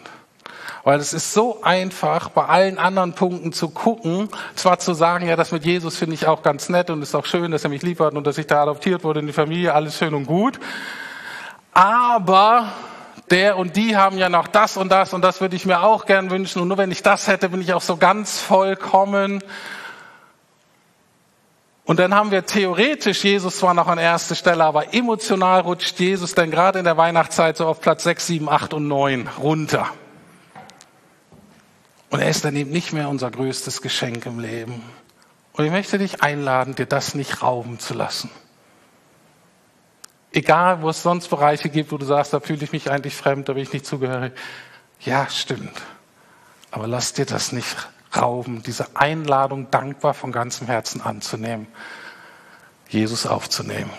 Weil 0.83 0.99
es 0.99 1.13
ist 1.13 1.33
so 1.33 1.61
einfach, 1.61 2.29
bei 2.29 2.45
allen 2.45 2.79
anderen 2.79 3.13
Punkten 3.13 3.53
zu 3.53 3.69
gucken, 3.69 4.29
zwar 4.55 4.79
zu 4.79 4.93
sagen, 4.93 5.27
ja, 5.27 5.35
das 5.35 5.51
mit 5.51 5.63
Jesus 5.63 5.97
finde 5.97 6.15
ich 6.15 6.25
auch 6.25 6.41
ganz 6.41 6.69
nett 6.69 6.89
und 6.89 7.03
ist 7.03 7.13
auch 7.13 7.25
schön, 7.25 7.51
dass 7.51 7.63
er 7.63 7.69
mich 7.69 7.83
liefert 7.83 8.15
und 8.15 8.25
dass 8.25 8.37
ich 8.39 8.47
da 8.47 8.63
adoptiert 8.63 9.03
wurde 9.03 9.19
in 9.19 9.27
die 9.27 9.33
Familie, 9.33 9.73
alles 9.73 9.97
schön 9.97 10.15
und 10.15 10.25
gut. 10.25 10.59
Aber 11.73 12.71
der 13.31 13.57
und 13.57 13.75
die 13.75 13.95
haben 13.95 14.17
ja 14.17 14.29
noch 14.29 14.47
das 14.47 14.77
und 14.77 14.91
das 14.91 15.13
und 15.13 15.21
das 15.21 15.41
würde 15.41 15.55
ich 15.55 15.65
mir 15.65 15.81
auch 15.81 16.05
gern 16.05 16.29
wünschen 16.29 16.61
und 16.61 16.67
nur 16.67 16.77
wenn 16.77 16.91
ich 16.91 17.01
das 17.01 17.27
hätte, 17.27 17.49
bin 17.49 17.61
ich 17.61 17.73
auch 17.73 17.81
so 17.81 17.97
ganz 17.97 18.39
vollkommen. 18.39 19.43
Und 21.83 21.99
dann 21.99 22.13
haben 22.13 22.31
wir 22.31 22.45
theoretisch 22.45 23.23
Jesus 23.23 23.57
zwar 23.57 23.73
noch 23.73 23.87
an 23.87 23.97
erster 23.97 24.35
Stelle, 24.35 24.63
aber 24.63 24.93
emotional 24.93 25.61
rutscht 25.61 25.99
Jesus 25.99 26.35
dann 26.35 26.51
gerade 26.51 26.79
in 26.79 26.85
der 26.85 26.95
Weihnachtszeit 26.95 27.57
so 27.57 27.67
auf 27.67 27.81
Platz 27.81 28.03
6, 28.03 28.27
7, 28.27 28.49
8 28.49 28.73
und 28.75 28.87
9 28.87 29.27
runter. 29.39 29.87
Und 32.11 32.19
er 32.19 32.29
ist 32.29 32.45
dann 32.45 32.55
eben 32.55 32.71
nicht 32.71 32.93
mehr 32.93 33.09
unser 33.09 33.31
größtes 33.31 33.81
Geschenk 33.81 34.25
im 34.25 34.39
Leben. 34.39 34.83
Und 35.53 35.65
ich 35.65 35.71
möchte 35.71 35.97
dich 35.97 36.21
einladen, 36.21 36.75
dir 36.75 36.85
das 36.85 37.15
nicht 37.15 37.41
rauben 37.41 37.79
zu 37.79 37.93
lassen. 37.93 38.29
Egal, 40.33 40.81
wo 40.81 40.89
es 40.89 41.03
sonst 41.03 41.27
Bereiche 41.27 41.69
gibt, 41.69 41.91
wo 41.91 41.97
du 41.97 42.05
sagst, 42.05 42.33
da 42.33 42.39
fühle 42.39 42.63
ich 42.63 42.71
mich 42.71 42.89
eigentlich 42.89 43.15
fremd, 43.15 43.49
da 43.49 43.53
bin 43.53 43.63
ich 43.63 43.73
nicht 43.73 43.85
zugehörig. 43.85 44.33
Ja, 45.01 45.29
stimmt. 45.29 45.81
Aber 46.71 46.87
lass 46.87 47.13
dir 47.13 47.25
das 47.25 47.51
nicht 47.51 47.89
rauben, 48.15 48.63
diese 48.63 48.95
Einladung 48.95 49.69
dankbar 49.71 50.13
von 50.13 50.31
ganzem 50.31 50.67
Herzen 50.67 51.01
anzunehmen, 51.01 51.67
Jesus 52.87 53.25
aufzunehmen 53.25 53.91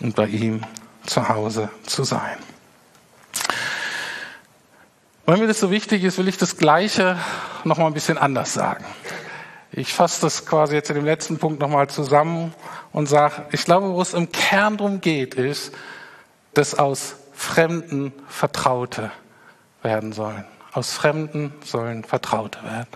und 0.00 0.14
bei 0.14 0.26
ihm 0.26 0.62
zu 1.06 1.28
Hause 1.28 1.68
zu 1.84 2.04
sein. 2.04 2.38
Weil 5.26 5.38
mir 5.38 5.46
das 5.46 5.60
so 5.60 5.70
wichtig 5.70 6.04
ist, 6.04 6.18
will 6.18 6.28
ich 6.28 6.38
das 6.38 6.56
Gleiche 6.56 7.18
noch 7.64 7.78
mal 7.78 7.86
ein 7.86 7.94
bisschen 7.94 8.18
anders 8.18 8.54
sagen. 8.54 8.84
Ich 9.72 9.92
fasse 9.92 10.22
das 10.22 10.46
quasi 10.46 10.74
jetzt 10.74 10.88
in 10.88 10.96
dem 10.96 11.04
letzten 11.04 11.38
Punkt 11.38 11.60
nochmal 11.60 11.88
zusammen 11.88 12.54
und 12.92 13.06
sage, 13.06 13.46
ich 13.52 13.64
glaube, 13.64 13.92
wo 13.92 14.00
es 14.00 14.14
im 14.14 14.32
Kern 14.32 14.76
drum 14.78 15.00
geht, 15.00 15.34
ist, 15.34 15.72
dass 16.54 16.74
aus 16.74 17.16
Fremden 17.34 18.12
Vertraute 18.28 19.12
werden 19.82 20.12
sollen. 20.12 20.44
Aus 20.72 20.92
Fremden 20.92 21.52
sollen 21.64 22.02
Vertraute 22.02 22.62
werden. 22.64 22.88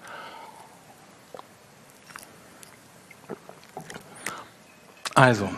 Also, 5.14 5.50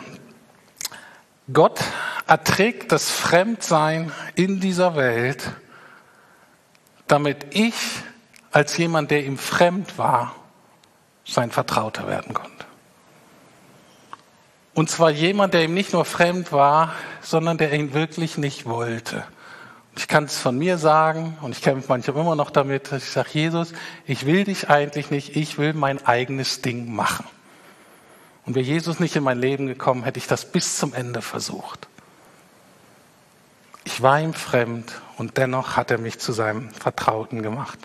Gott 1.53 1.81
erträgt 2.27 2.91
das 2.91 3.11
Fremdsein 3.11 4.11
in 4.35 4.61
dieser 4.61 4.97
Welt, 4.97 5.53
damit 7.07 7.47
ich 7.55 7.75
als 8.51 8.77
jemand, 8.77 9.11
der 9.11 9.25
ihm 9.25 9.39
fremd 9.39 9.97
war, 9.97 10.35
sein 11.25 11.51
Vertrauter 11.51 12.07
werden 12.07 12.35
konnte. 12.35 12.65
Und 14.75 14.91
zwar 14.91 15.11
jemand, 15.11 15.55
der 15.55 15.65
ihm 15.65 15.75
nicht 15.75 15.93
nur 15.93 16.05
fremd 16.05 16.51
war, 16.51 16.95
sondern 17.23 17.59
der 17.59 17.73
ihn 17.73 17.95
wirklich 17.95 18.39
nicht 18.39 18.67
wollte. 18.67 19.25
Ich 19.97 20.09
kann 20.09 20.25
es 20.25 20.37
von 20.37 20.59
mir 20.59 20.79
sagen 20.79 21.39
und 21.41 21.53
ich 21.53 21.63
kämpfe 21.63 21.87
manchmal 21.89 22.17
immer 22.17 22.35
noch 22.35 22.51
damit, 22.51 22.91
dass 22.91 23.05
ich 23.05 23.11
sage, 23.11 23.29
Jesus, 23.33 23.73
ich 24.07 24.27
will 24.27 24.43
dich 24.43 24.69
eigentlich 24.69 25.13
nicht, 25.13 25.37
ich 25.37 25.57
will 25.59 25.73
mein 25.73 26.05
eigenes 26.05 26.63
Ding 26.63 26.93
machen. 26.93 27.25
Und 28.45 28.57
wäre 28.57 28.65
Jesus 28.65 28.99
nicht 28.99 29.15
in 29.15 29.23
mein 29.23 29.39
Leben 29.39 29.69
gekommen, 29.69 30.03
hätte 30.03 30.19
ich 30.19 30.27
das 30.27 30.51
bis 30.51 30.77
zum 30.77 30.93
Ende 30.93 31.23
versucht. 31.23 31.87
Ich 33.85 34.03
war 34.03 34.21
ihm 34.21 34.35
fremd 34.35 35.01
und 35.19 35.37
dennoch 35.39 35.77
hat 35.77 35.93
er 35.93 35.99
mich 35.99 36.19
zu 36.19 36.33
seinem 36.33 36.71
Vertrauten 36.71 37.43
gemacht. 37.43 37.79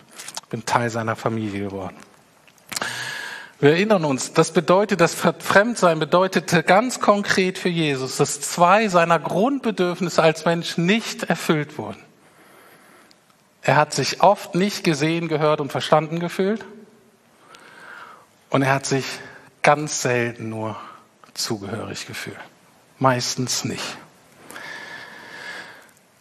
Bin 0.48 0.66
Teil 0.66 0.90
seiner 0.90 1.14
Familie 1.14 1.68
geworden. 1.68 1.96
Wir 3.60 3.72
erinnern 3.72 4.06
uns, 4.06 4.32
das 4.32 4.52
bedeutet, 4.52 5.02
das 5.02 5.14
Fremdsein 5.14 5.98
bedeutete 5.98 6.62
ganz 6.62 6.98
konkret 6.98 7.58
für 7.58 7.68
Jesus, 7.68 8.16
dass 8.16 8.40
zwei 8.40 8.88
seiner 8.88 9.18
Grundbedürfnisse 9.18 10.22
als 10.22 10.46
Mensch 10.46 10.78
nicht 10.78 11.24
erfüllt 11.24 11.76
wurden. 11.76 12.02
Er 13.60 13.76
hat 13.76 13.92
sich 13.92 14.22
oft 14.22 14.54
nicht 14.54 14.82
gesehen, 14.82 15.28
gehört 15.28 15.60
und 15.60 15.70
verstanden 15.70 16.20
gefühlt. 16.20 16.64
Und 18.48 18.62
er 18.62 18.72
hat 18.72 18.86
sich 18.86 19.04
ganz 19.62 20.00
selten 20.00 20.48
nur 20.48 20.76
zugehörig 21.34 22.06
gefühlt. 22.06 22.40
Meistens 22.98 23.64
nicht. 23.64 23.98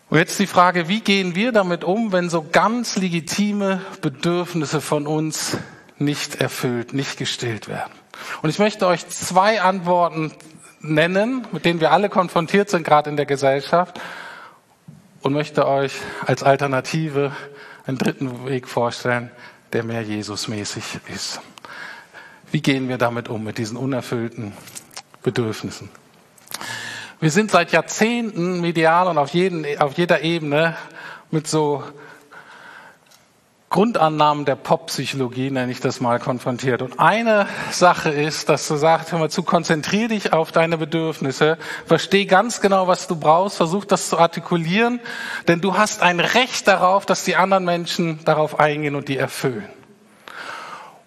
Und 0.10 0.17
jetzt 0.17 0.39
die 0.39 0.47
Frage, 0.47 0.89
wie 0.89 0.99
gehen 0.99 1.36
wir 1.36 1.54
damit 1.54 1.86
um, 1.86 2.12
wenn 2.12 2.30
so 2.30 2.45
ganz 2.52 2.97
legitime 2.97 3.80
Bedürfnisse 4.02 4.82
von 4.82 5.08
uns 5.08 5.56
nicht 6.00 6.36
erfüllt, 6.36 6.94
nicht 6.94 7.18
gestillt 7.18 7.68
werden. 7.68 7.94
Und 8.42 8.50
ich 8.50 8.60
möchte 8.60 8.88
euch 8.88 9.08
zwei 9.08 9.62
Antworten 9.62 10.34
nennen, 10.82 11.46
mit 11.52 11.66
denen 11.66 11.80
wir 11.80 11.92
alle 11.92 12.10
konfrontiert 12.10 12.70
sind, 12.70 12.84
gerade 12.84 13.10
in 13.10 13.18
der 13.18 13.26
Gesellschaft, 13.26 14.00
und 15.22 15.34
möchte 15.34 15.68
euch 15.68 15.94
als 16.26 16.44
Alternative 16.44 17.34
einen 17.86 17.98
dritten 17.98 18.46
Weg 18.46 18.68
vorstellen, 18.68 19.32
der 19.74 19.84
mehr 19.84 20.02
Jesusmäßig 20.02 20.84
ist. 21.14 21.42
Wie 22.52 22.62
gehen 22.62 22.90
wir 22.90 22.98
damit 22.98 23.30
um, 23.30 23.44
mit 23.44 23.58
diesen 23.58 23.78
unerfüllten 23.78 24.54
Bedürfnissen? 25.22 25.90
Wir 27.20 27.32
sind 27.32 27.52
seit 27.52 27.74
Jahrzehnten 27.74 28.62
medial 28.62 29.08
und 29.08 29.18
auf, 29.18 29.32
jeden, 29.32 29.66
auf 29.80 29.98
jeder 29.98 30.22
Ebene 30.22 30.78
mit 31.32 31.48
so 31.48 31.84
Grundannahmen 33.69 34.45
der 34.45 34.55
Poppsychologie, 34.55 35.51
nenne 35.51 35.71
ich 35.71 35.79
das 35.79 36.01
mal, 36.01 36.19
konfrontiert. 36.19 36.82
Und 36.82 36.99
eine 36.99 37.47
Sache 37.71 38.10
ist, 38.10 38.49
dass 38.49 38.67
du 38.67 38.77
sagst, 38.77 39.12
hör 39.12 39.19
mal 39.19 39.29
zu, 39.29 39.43
konzentriere 39.43 40.08
dich 40.08 40.34
auf 40.34 40.51
deine 40.51 40.79
Bedürfnisse, 40.79 41.60
versteh 41.86 42.25
ganz 42.25 42.62
genau, 42.62 42.88
was 42.88 43.08
du 43.08 43.15
brauchst, 43.15 43.58
versuch 43.58 43.86
das 43.86 44.10
zu 44.10 44.17
artikulieren, 44.17 44.99
denn 45.47 45.62
du 45.62 45.77
hast 45.77 46.01
ein 46.01 46.19
Recht 46.19 46.67
darauf, 46.67 47.05
dass 47.05 47.25
die 47.25 47.36
anderen 47.36 47.63
Menschen 47.63 48.19
darauf 48.25 48.60
eingehen 48.60 48.95
und 48.95 49.08
die 49.08 49.17
erfüllen. 49.17 49.69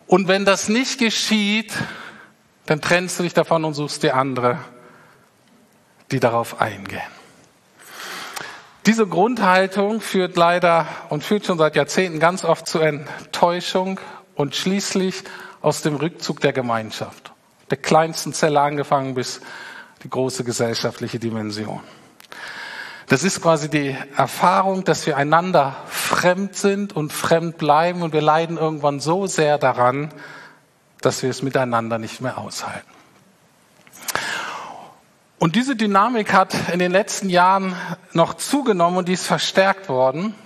Und 0.06 0.28
wenn 0.28 0.44
das 0.44 0.68
nicht 0.68 1.00
geschieht, 1.00 1.72
dann 2.66 2.80
trennst 2.80 3.18
du 3.18 3.24
dich 3.24 3.34
davon 3.34 3.64
und 3.64 3.74
suchst 3.74 4.04
dir 4.04 4.14
andere, 4.14 4.58
die 6.12 6.20
darauf 6.20 6.60
eingehen. 6.60 7.02
Diese 8.86 9.06
Grundhaltung 9.06 10.00
führt 10.00 10.36
leider 10.36 10.88
und 11.08 11.22
führt 11.22 11.46
schon 11.46 11.56
seit 11.56 11.76
Jahrzehnten 11.76 12.18
ganz 12.18 12.44
oft 12.44 12.66
zu 12.66 12.80
Enttäuschung 12.80 14.00
und 14.34 14.56
schließlich 14.56 15.22
aus 15.60 15.82
dem 15.82 15.94
Rückzug 15.94 16.40
der 16.40 16.52
Gemeinschaft. 16.52 17.32
Der 17.70 17.76
kleinsten 17.76 18.32
Zelle 18.32 18.60
angefangen 18.60 19.14
bis 19.14 19.40
die 20.02 20.10
große 20.10 20.42
gesellschaftliche 20.42 21.20
Dimension. 21.20 21.80
Das 23.06 23.22
ist 23.22 23.40
quasi 23.40 23.68
die 23.68 23.96
Erfahrung, 24.16 24.82
dass 24.82 25.06
wir 25.06 25.16
einander 25.16 25.76
fremd 25.86 26.56
sind 26.56 26.96
und 26.96 27.12
fremd 27.12 27.58
bleiben 27.58 28.02
und 28.02 28.12
wir 28.12 28.22
leiden 28.22 28.56
irgendwann 28.56 28.98
so 28.98 29.28
sehr 29.28 29.58
daran, 29.58 30.12
dass 31.00 31.22
wir 31.22 31.30
es 31.30 31.42
miteinander 31.42 31.98
nicht 31.98 32.20
mehr 32.20 32.38
aushalten. 32.38 32.90
Und 35.42 35.56
diese 35.56 35.74
Dynamik 35.74 36.32
hat 36.32 36.54
in 36.72 36.78
den 36.78 36.92
letzten 36.92 37.28
Jahren 37.28 37.74
noch 38.12 38.34
zugenommen 38.34 38.98
und 38.98 39.08
die 39.08 39.14
ist 39.14 39.26
verstärkt 39.26 39.88
worden, 39.88 40.36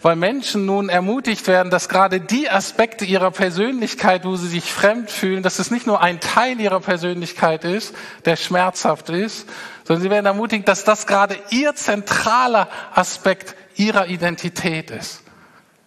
weil 0.00 0.16
Menschen 0.16 0.64
nun 0.64 0.88
ermutigt 0.88 1.46
werden, 1.46 1.68
dass 1.68 1.90
gerade 1.90 2.18
die 2.18 2.48
Aspekte 2.48 3.04
ihrer 3.04 3.30
Persönlichkeit, 3.30 4.24
wo 4.24 4.36
sie 4.36 4.48
sich 4.48 4.72
fremd 4.72 5.10
fühlen, 5.10 5.42
dass 5.42 5.58
es 5.58 5.70
nicht 5.70 5.86
nur 5.86 6.00
ein 6.00 6.18
Teil 6.18 6.58
ihrer 6.58 6.80
Persönlichkeit 6.80 7.64
ist, 7.64 7.94
der 8.24 8.36
schmerzhaft 8.36 9.10
ist, 9.10 9.50
sondern 9.84 10.02
sie 10.02 10.10
werden 10.10 10.24
ermutigt, 10.24 10.66
dass 10.66 10.84
das 10.84 11.06
gerade 11.06 11.36
ihr 11.50 11.74
zentraler 11.74 12.70
Aspekt 12.94 13.54
ihrer 13.74 14.06
Identität 14.06 14.90
ist. 14.90 15.24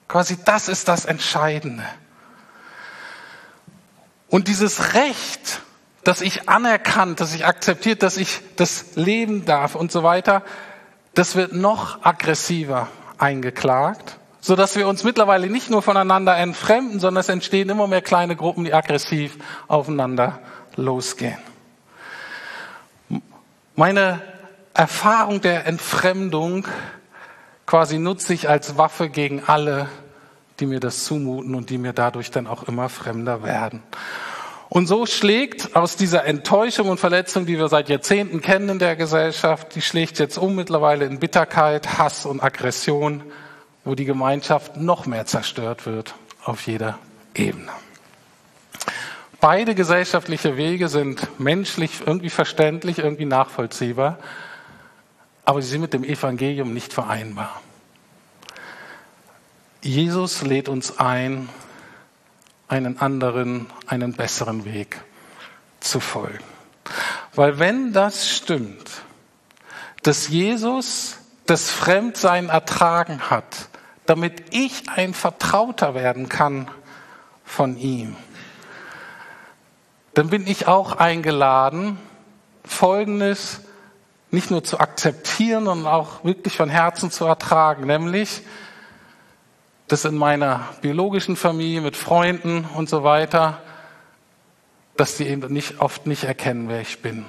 Quasi 0.08 0.38
das 0.46 0.68
ist 0.68 0.88
das 0.88 1.06
Entscheidende. 1.06 1.84
Und 4.28 4.48
dieses 4.48 4.94
Recht, 4.94 5.64
dass 6.04 6.22
ich 6.22 6.50
anerkannt, 6.50 7.20
dass 7.20 7.34
ich 7.34 7.46
akzeptiert, 7.46 8.04
dass 8.04 8.18
ich 8.18 8.40
das 8.56 8.96
leben 8.96 9.46
darf 9.46 9.76
und 9.76 9.92
so 9.92 10.04
weiter, 10.04 10.44
das 11.14 11.36
wird 11.36 11.54
noch 11.54 12.04
aggressiver 12.04 12.88
eingeklagt, 13.18 14.18
so 14.42 14.56
dass 14.56 14.76
wir 14.76 14.88
uns 14.88 15.04
mittlerweile 15.04 15.48
nicht 15.48 15.70
nur 15.70 15.82
voneinander 15.82 16.38
entfremden, 16.38 17.00
sondern 17.00 17.22
es 17.22 17.30
entstehen 17.30 17.70
immer 17.70 17.88
mehr 17.88 18.02
kleine 18.02 18.36
Gruppen, 18.36 18.64
die 18.64 18.74
aggressiv 18.74 19.38
aufeinander 19.68 20.40
losgehen. 20.76 21.38
Meine 23.76 24.22
Erfahrung 24.74 25.42
der 25.42 25.66
Entfremdung 25.66 26.68
quasi 27.66 28.00
nutze 28.00 28.34
ich 28.34 28.50
als 28.50 28.78
Waffe 28.78 29.10
gegen 29.10 29.44
alle, 29.46 29.90
die 30.60 30.66
mir 30.66 30.80
das 30.80 31.04
zumuten 31.04 31.56
und 31.56 31.70
die 31.70 31.78
mir 31.78 31.94
dadurch 31.94 32.32
dann 32.32 32.48
auch 32.48 32.64
immer 32.64 32.90
fremder 32.90 33.44
werden. 33.44 33.84
Und 34.70 34.86
so 34.86 35.08
schlägt 35.08 35.76
aus 35.76 35.96
dieser 35.96 36.26
Enttäuschung 36.26 36.90
und 36.90 37.00
Verletzung, 37.00 37.48
die 37.48 37.58
wir 37.58 37.70
seit 37.70 37.90
Jahrzehnten 37.90 38.40
kennen 38.42 38.70
in 38.70 38.80
der 38.80 38.96
Gesellschaft, 38.96 39.74
die 39.74 39.82
schlägt 39.82 40.20
jetzt 40.20 40.38
um 40.38 40.56
mittlerweile 40.56 41.06
in 41.06 41.20
Bitterkeit, 41.20 41.98
Hass 41.98 42.28
und 42.28 42.42
Aggression, 42.44 43.24
wo 43.84 43.96
die 43.96 44.06
Gemeinschaft 44.06 44.78
noch 44.78 45.08
mehr 45.08 45.26
zerstört 45.26 45.88
wird 45.88 46.14
auf 46.44 46.68
jeder 46.68 47.00
Ebene. 47.34 47.72
Beide 49.42 49.74
gesellschaftliche 49.74 50.56
Wege 50.56 50.88
sind 50.88 51.40
menschlich 51.40 52.02
irgendwie 52.06 52.30
verständlich, 52.30 53.00
irgendwie 53.00 53.26
nachvollziehbar, 53.26 54.20
aber 55.46 55.64
sie 55.64 55.70
sind 55.70 55.82
mit 55.82 55.94
dem 55.94 56.04
Evangelium 56.04 56.74
nicht 56.74 56.94
vereinbar. 56.94 57.60
Jesus 59.82 60.44
lädt 60.44 60.70
uns 60.70 61.00
ein, 61.00 61.50
einen 62.70 63.00
anderen, 63.00 63.68
einen 63.88 64.14
besseren 64.14 64.64
Weg 64.64 65.02
zu 65.80 66.00
folgen. 66.00 66.44
Weil 67.36 67.60
wenn 67.60 67.94
das 67.94 68.30
stimmt, 68.30 69.02
dass 70.04 70.30
Jesus 70.30 71.18
das 71.46 71.70
Fremdsein 71.70 72.50
ertragen 72.50 73.30
hat, 73.30 73.70
damit 74.06 74.54
ich 74.54 74.90
ein 74.90 75.14
Vertrauter 75.14 75.94
werden 75.94 76.30
kann 76.30 76.70
von 77.44 77.78
ihm, 77.78 78.16
dann 80.14 80.30
bin 80.30 80.48
ich 80.48 80.68
auch 80.68 80.94
eingeladen, 80.94 81.98
Folgendes 82.66 83.62
nicht 84.32 84.52
nur 84.52 84.64
zu 84.64 84.80
akzeptieren, 84.80 85.66
sondern 85.66 85.92
auch 85.92 86.24
wirklich 86.24 86.56
von 86.56 86.70
Herzen 86.70 87.10
zu 87.10 87.26
ertragen, 87.26 87.88
nämlich, 87.88 88.42
dass 89.92 90.06
in 90.06 90.16
meiner 90.16 90.70
biologischen 90.82 91.36
Familie 91.36 91.82
mit 91.82 91.98
Freunden 91.98 92.66
und 92.76 92.88
so 92.90 93.04
weiter, 93.04 93.62
dass 94.96 95.18
die 95.18 95.28
eben 95.28 95.52
nicht, 95.52 95.80
oft 95.80 96.06
nicht 96.08 96.24
erkennen, 96.24 96.70
wer 96.70 96.82
ich 96.82 97.02
bin. 97.02 97.26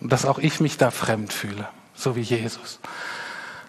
Und 0.00 0.10
dass 0.12 0.24
auch 0.24 0.38
ich 0.38 0.60
mich 0.60 0.78
da 0.78 0.90
fremd 0.90 1.32
fühle, 1.32 1.68
so 1.94 2.16
wie 2.16 2.22
Jesus. 2.22 2.80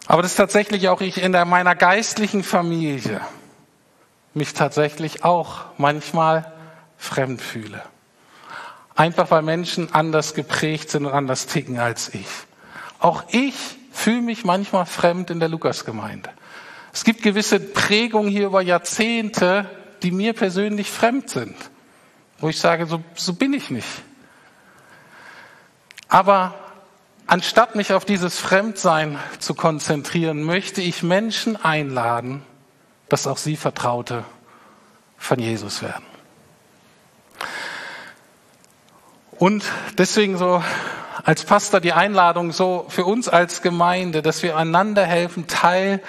Aber 0.08 0.22
dass 0.22 0.36
tatsächlich 0.36 0.90
auch 0.90 1.02
ich 1.02 1.22
in 1.22 1.32
der, 1.32 1.46
meiner 1.46 1.76
geistlichen 1.76 2.44
Familie 2.44 3.22
mich 4.34 4.54
tatsächlich 4.54 5.24
auch 5.24 5.66
manchmal 5.78 6.52
fremd 6.98 7.42
fühle. 7.42 7.84
Einfach 8.96 9.32
weil 9.32 9.42
Menschen 9.42 9.94
anders 9.94 10.34
geprägt 10.34 10.90
sind 10.90 11.06
und 11.06 11.14
anders 11.14 11.48
ticken 11.48 11.80
als 11.80 12.14
ich. 12.14 12.28
Auch 13.00 13.24
ich 13.30 13.56
fühle 13.92 14.22
mich 14.22 14.46
manchmal 14.46 14.86
fremd 14.86 15.30
in 15.30 15.40
der 15.40 15.50
Lukasgemeinde. 15.50 16.30
Es 16.94 17.04
gibt 17.04 17.24
gewisse 17.24 17.60
Prägungen 17.60 18.30
hier 18.30 18.46
über 18.46 18.62
Jahrzehnte, 18.62 19.68
die 20.04 20.12
mir 20.12 20.34
persönlich 20.34 20.92
fremd 20.92 21.28
sind, 21.28 21.56
wo 22.38 22.50
ich 22.50 22.60
sage, 22.60 22.86
so, 22.86 23.02
so 23.16 23.34
bin 23.34 23.52
ich 23.54 23.72
nicht. 23.72 23.88
Aber 26.08 26.54
anstatt 27.26 27.76
mich 27.76 27.94
auf 27.94 28.06
dieses 28.06 28.38
Fremdsein 28.38 29.18
zu 29.40 29.56
konzentrieren, 29.56 30.44
möchte 30.44 30.82
ich 30.82 31.02
Menschen 31.02 31.56
einladen, 31.56 32.44
dass 33.10 33.26
auch 33.26 33.38
sie 33.38 33.58
Vertraute 33.58 34.24
von 35.18 35.40
Jesus 35.40 35.82
werden. 35.82 36.06
Und 39.32 39.64
deswegen 39.98 40.38
so 40.38 40.64
als 41.24 41.44
Pastor 41.44 41.80
die 41.80 41.94
Einladung 41.94 42.52
so 42.52 42.86
für 42.90 43.06
uns 43.06 43.30
als 43.30 43.64
Gemeinde, 43.64 44.22
dass 44.22 44.44
wir 44.44 44.58
einander 44.58 45.06
helfen, 45.06 45.48
Teil 45.48 46.02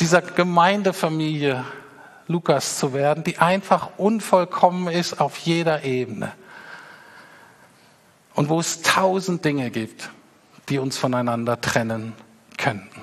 dieser 0.00 0.22
Gemeindefamilie 0.22 1.64
Lukas 2.26 2.78
zu 2.78 2.92
werden, 2.92 3.24
die 3.24 3.38
einfach 3.38 3.90
unvollkommen 3.96 4.88
ist 4.88 5.20
auf 5.20 5.38
jeder 5.38 5.84
Ebene. 5.84 6.32
Und 8.34 8.48
wo 8.48 8.60
es 8.60 8.82
tausend 8.82 9.44
Dinge 9.44 9.70
gibt, 9.70 10.10
die 10.68 10.78
uns 10.78 10.96
voneinander 10.96 11.60
trennen 11.60 12.12
könnten. 12.56 13.02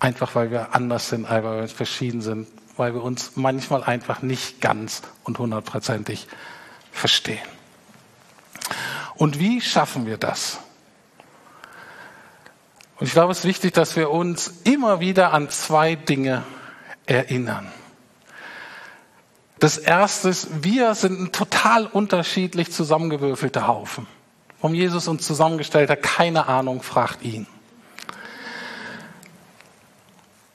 Einfach 0.00 0.34
weil 0.34 0.50
wir 0.50 0.74
anders 0.74 1.10
sind, 1.10 1.30
weil 1.30 1.44
wir 1.44 1.68
verschieden 1.68 2.22
sind, 2.22 2.48
weil 2.76 2.94
wir 2.94 3.04
uns 3.04 3.32
manchmal 3.36 3.84
einfach 3.84 4.22
nicht 4.22 4.60
ganz 4.60 5.02
und 5.24 5.38
hundertprozentig 5.38 6.26
verstehen. 6.90 7.46
Und 9.14 9.38
wie 9.38 9.60
schaffen 9.60 10.06
wir 10.06 10.16
das? 10.16 10.58
Und 13.02 13.08
ich 13.08 13.14
glaube, 13.14 13.32
es 13.32 13.38
ist 13.40 13.46
wichtig, 13.46 13.74
dass 13.74 13.96
wir 13.96 14.12
uns 14.12 14.60
immer 14.62 15.00
wieder 15.00 15.32
an 15.32 15.50
zwei 15.50 15.96
Dinge 15.96 16.44
erinnern. 17.04 17.66
Das 19.58 19.76
erste 19.76 20.28
ist, 20.28 20.62
wir 20.62 20.94
sind 20.94 21.20
ein 21.20 21.32
total 21.32 21.86
unterschiedlich 21.86 22.70
zusammengewürfelter 22.70 23.66
Haufen. 23.66 24.06
Warum 24.60 24.76
Jesus 24.76 25.08
uns 25.08 25.26
zusammengestellt 25.26 25.90
hat, 25.90 26.00
keine 26.00 26.46
Ahnung, 26.46 26.80
fragt 26.80 27.24
ihn. 27.24 27.48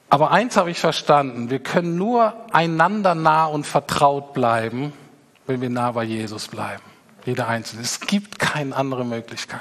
Aber 0.10 0.31
eins 0.31 0.55
habe 0.55 0.71
ich 0.71 0.79
verstanden, 0.79 1.49
wir 1.49 1.60
können 1.60 1.97
nur 1.97 2.33
einander 2.53 3.13
nah 3.13 3.47
und 3.47 3.67
vertraut 3.67 4.33
bleiben, 4.33 4.93
wenn 5.47 5.60
wir 5.60 5.69
nah 5.69 5.91
bei 5.91 6.05
Jesus 6.05 6.47
bleiben. 6.47 6.83
Jeder 7.25 7.49
Einzelne. 7.49 7.81
Es 7.81 7.99
gibt 7.99 8.39
keine 8.39 8.73
andere 8.73 9.03
Möglichkeit. 9.03 9.60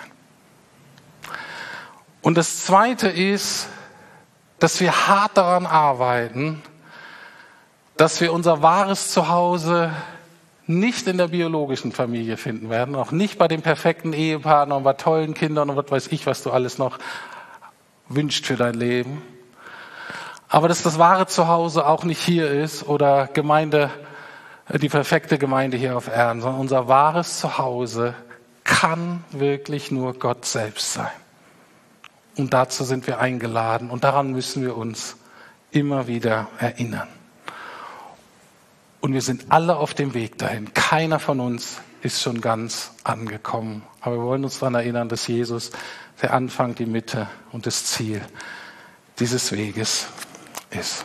Und 2.27 2.37
das 2.37 2.65
Zweite 2.65 3.07
ist, 3.07 3.69
dass 4.59 4.81
wir 4.81 5.07
hart 5.07 5.37
daran 5.37 5.65
arbeiten, 5.65 6.61
dass 7.97 8.21
wir 8.21 8.33
unser 8.33 8.63
wahres 8.63 9.13
Zuhause 9.13 9.93
nicht 10.67 11.07
in 11.07 11.19
der 11.19 11.29
biologischen 11.29 11.93
Familie 11.93 12.37
finden 12.37 12.69
werden, 12.69 12.97
auch 12.97 13.13
nicht 13.13 13.39
bei 13.39 13.47
dem 13.47 13.63
perfekten 13.63 14.13
Ehepartner 14.13 14.77
und 14.77 14.83
bei 14.83 14.95
tollen 14.95 15.35
Kindern 15.35 15.71
und 15.71 15.77
was 15.77 15.89
weiß 15.89 16.09
ich, 16.09 16.27
was 16.27 16.43
du 16.43 16.51
alles 16.51 16.79
noch 16.79 16.99
wünscht 18.09 18.45
für 18.45 18.57
dein 18.57 18.75
Leben. 18.75 19.23
Aber 20.49 20.67
dass 20.67 20.83
das 20.83 20.99
wahre 20.99 21.29
Zuhause 21.29 21.87
auch 21.87 22.03
nicht 22.03 22.21
hier 22.21 22.51
ist 22.51 22.89
oder 22.89 23.29
Gemeinde 23.29 23.89
die 24.69 24.89
perfekte 24.89 25.39
Gemeinde 25.39 25.77
hier 25.77 25.97
auf 25.97 26.09
Erden, 26.09 26.41
sondern 26.41 26.61
unser 26.61 26.89
wahres 26.89 27.39
Zuhause 27.39 28.15
kann 28.65 29.23
wirklich 29.31 29.93
nur 29.93 30.15
Gott 30.15 30.45
selbst 30.45 30.93
sein. 30.93 31.13
Und 32.37 32.53
dazu 32.53 32.85
sind 32.85 33.07
wir 33.07 33.19
eingeladen 33.19 33.91
und 33.91 34.05
daran 34.05 34.33
müssen 34.33 34.63
wir 34.63 34.77
uns 34.77 35.17
immer 35.71 36.07
wieder 36.07 36.49
erinnern. 36.59 37.09
Und 39.01 39.13
wir 39.13 39.23
sind 39.23 39.47
alle 39.51 39.77
auf 39.77 39.95
dem 39.95 40.15
Weg 40.15 40.39
dahin. 40.39 40.75
Keiner 40.75 41.19
von 41.19 41.41
uns 41.41 41.79
ist 42.03 42.23
schon 42.23 42.41
ganz 42.41 42.93
angekommen. 43.05 43.83
Aber 44.01 44.17
wir 44.17 44.23
wollen 44.23 44.45
uns 44.45 44.59
daran 44.59 44.75
erinnern, 44.75 45.09
dass 45.09 45.27
Jesus 45.27 45.71
der 46.21 46.33
Anfang, 46.33 46.75
die 46.75 46.87
Mitte 46.87 47.29
und 47.53 47.67
das 47.67 47.87
Ziel 47.87 48.21
dieses 49.19 49.53
Weges 49.53 50.07
ist. 50.71 51.05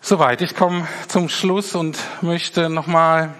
Soweit. 0.00 0.40
Ich 0.40 0.54
komme 0.54 0.86
zum 1.08 1.28
Schluss 1.28 1.74
und 1.74 1.98
möchte 2.22 2.68
nochmal 2.68 3.34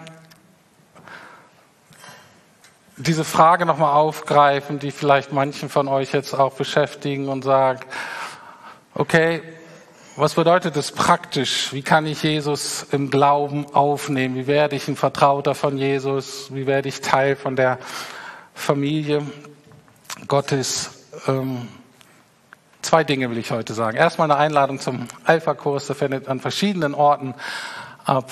diese 2.97 3.25
Frage 3.25 3.67
nochmal 3.67 3.93
aufgreifen, 3.93 4.79
die 4.79 4.91
vielleicht 4.91 5.33
manchen 5.33 5.69
von 5.69 5.89
euch 5.89 6.13
jetzt 6.13 6.35
auch 6.35 6.55
beschäftigen 6.55 7.29
und 7.29 7.43
sagen, 7.45 7.81
okay, 8.95 9.43
was 10.17 10.35
bedeutet 10.35 10.77
das 10.77 10.93
praktisch? 10.93 11.75
Wie 11.75 11.83
kann 11.83 12.07
ich 12.07 12.23
Jesus 12.23 12.87
im 12.91 13.11
Glauben 13.11 13.67
aufnehmen? 13.75 14.35
Wie 14.35 14.47
werde 14.47 14.77
ich 14.77 14.89
ein 14.89 14.97
Vertrauter 14.97 15.55
von 15.55 15.77
Jesus? 15.77 16.55
Wie 16.55 16.67
werde 16.67 16.89
ich 16.89 17.03
Teil 17.03 17.37
von 17.37 17.55
der 17.55 17.79
Familie 18.55 19.23
Gottes? 20.27 21.05
Ähm, 21.29 21.69
Zwei 22.87 23.03
Dinge 23.03 23.29
will 23.31 23.39
ich 23.39 23.51
heute 23.51 23.75
sagen. 23.75 23.97
Erstmal 23.97 24.31
eine 24.31 24.39
Einladung 24.39 24.79
zum 24.79 25.09
Alpha-Kurs. 25.25 25.89
Der 25.89 25.97
findet 25.97 26.29
an 26.29 26.39
verschiedenen 26.39 26.95
Orten 26.95 27.35
ab 28.05 28.31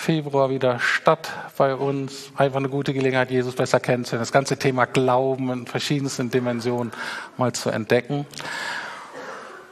Februar 0.00 0.48
wieder 0.48 0.78
statt 0.80 1.30
bei 1.58 1.74
uns. 1.74 2.32
Einfach 2.34 2.56
eine 2.56 2.70
gute 2.70 2.94
Gelegenheit, 2.94 3.30
Jesus 3.30 3.54
besser 3.54 3.80
kennenzulernen. 3.80 4.22
Das 4.22 4.32
ganze 4.32 4.56
Thema 4.56 4.86
Glauben 4.86 5.50
in 5.52 5.66
verschiedensten 5.66 6.30
Dimensionen 6.30 6.90
mal 7.36 7.52
zu 7.52 7.68
entdecken. 7.68 8.26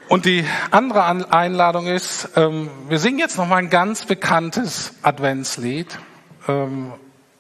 Und 0.09 0.27
die 0.27 0.45
andere 0.71 1.05
Einladung 1.33 1.87
ist, 1.87 2.29
ähm, 2.37 2.69
wir 2.89 2.99
singen 2.99 3.19
jetzt 3.19 3.39
noch 3.39 3.49
mal 3.49 3.57
ein 3.57 3.71
ganz 3.71 4.05
bekanntes 4.05 4.93
Adventslied. 5.01 5.99
Ähm, 6.47 6.93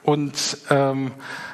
und 0.02 0.56
ähm, 0.70 1.12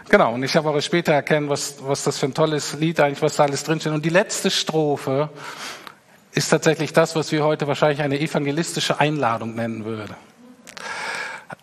genau, 0.08 0.34
und 0.34 0.44
ich 0.44 0.54
habe 0.54 0.70
auch 0.70 0.80
später 0.80 1.12
erkennen, 1.12 1.48
was, 1.48 1.76
was 1.80 2.04
das 2.04 2.16
für 2.16 2.26
ein 2.26 2.34
tolles 2.34 2.74
Lied 2.74 3.00
eigentlich, 3.00 3.22
was 3.22 3.36
da 3.36 3.42
alles 3.42 3.64
drinsteht. 3.64 3.92
Und 3.92 4.04
die 4.04 4.10
letzte 4.10 4.52
Strophe 4.52 5.30
ist 6.30 6.48
tatsächlich 6.48 6.92
das, 6.92 7.16
was 7.16 7.32
wir 7.32 7.42
heute 7.42 7.66
wahrscheinlich 7.66 8.02
eine 8.02 8.20
evangelistische 8.20 9.00
Einladung 9.00 9.56
nennen 9.56 9.84
würden. 9.84 10.14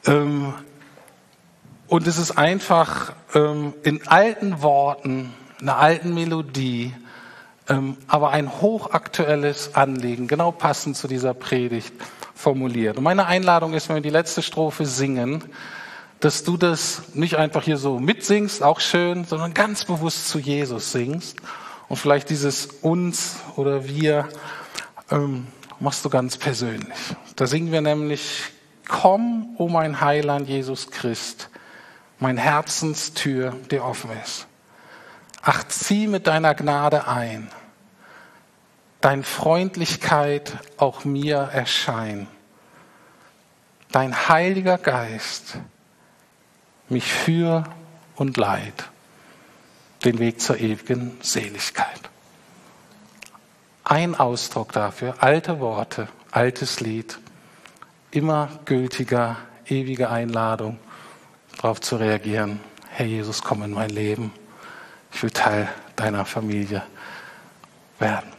Ähm, 0.05 0.53
und 1.87 2.07
es 2.07 2.17
ist 2.17 2.31
einfach 2.37 3.13
ähm, 3.33 3.73
in 3.83 4.07
alten 4.07 4.61
Worten, 4.61 5.33
einer 5.59 5.77
alten 5.77 6.13
Melodie, 6.13 6.93
ähm, 7.67 7.97
aber 8.07 8.31
ein 8.31 8.61
hochaktuelles 8.61 9.75
Anliegen, 9.75 10.27
genau 10.27 10.51
passend 10.51 10.97
zu 10.97 11.07
dieser 11.07 11.33
Predigt 11.33 11.93
formuliert. 12.33 12.97
Und 12.97 13.03
meine 13.03 13.25
Einladung 13.25 13.73
ist, 13.73 13.89
wenn 13.89 13.95
wir 13.95 14.01
die 14.01 14.09
letzte 14.09 14.41
Strophe 14.41 14.85
singen, 14.85 15.43
dass 16.21 16.43
du 16.43 16.55
das 16.55 17.01
nicht 17.13 17.35
einfach 17.35 17.63
hier 17.63 17.77
so 17.77 17.99
mitsingst, 17.99 18.63
auch 18.63 18.79
schön, 18.79 19.25
sondern 19.25 19.53
ganz 19.53 19.85
bewusst 19.85 20.29
zu 20.29 20.39
Jesus 20.39 20.91
singst 20.91 21.37
Und 21.89 21.97
vielleicht 21.97 22.29
dieses 22.29 22.67
uns 22.81 23.37
oder 23.55 23.87
wir 23.87 24.29
ähm, 25.09 25.47
machst 25.79 26.05
du 26.05 26.09
ganz 26.09 26.37
persönlich. 26.37 26.97
Da 27.35 27.47
singen 27.47 27.71
wir 27.71 27.81
nämlich, 27.81 28.43
komm, 28.91 29.55
o 29.57 29.63
oh 29.63 29.69
mein 29.69 30.01
Heiland 30.01 30.49
Jesus 30.49 30.91
Christ, 30.91 31.49
mein 32.19 32.37
Herzenstür 32.37 33.55
dir 33.71 33.85
offen 33.85 34.11
ist. 34.21 34.47
Ach, 35.41 35.63
zieh 35.69 36.07
mit 36.07 36.27
deiner 36.27 36.53
Gnade 36.53 37.07
ein, 37.07 37.49
dein 38.99 39.23
Freundlichkeit 39.23 40.57
auch 40.77 41.05
mir 41.05 41.37
erschein, 41.37 42.27
dein 43.93 44.27
Heiliger 44.27 44.77
Geist 44.77 45.57
mich 46.89 47.11
für 47.11 47.63
und 48.17 48.35
leid, 48.35 48.89
den 50.03 50.19
Weg 50.19 50.41
zur 50.41 50.59
ewigen 50.59 51.17
Seligkeit. 51.21 52.09
Ein 53.85 54.15
Ausdruck 54.15 54.73
dafür, 54.73 55.15
alte 55.23 55.61
Worte, 55.61 56.09
altes 56.31 56.81
Lied, 56.81 57.20
immer 58.11 58.49
gültiger, 58.65 59.37
ewige 59.65 60.09
Einladung, 60.09 60.77
darauf 61.57 61.81
zu 61.81 61.95
reagieren. 61.95 62.59
Herr 62.89 63.05
Jesus, 63.05 63.41
komm 63.41 63.63
in 63.63 63.71
mein 63.71 63.89
Leben. 63.89 64.33
Ich 65.13 65.23
will 65.23 65.31
Teil 65.31 65.69
deiner 65.95 66.25
Familie 66.25 66.83
werden. 67.99 68.29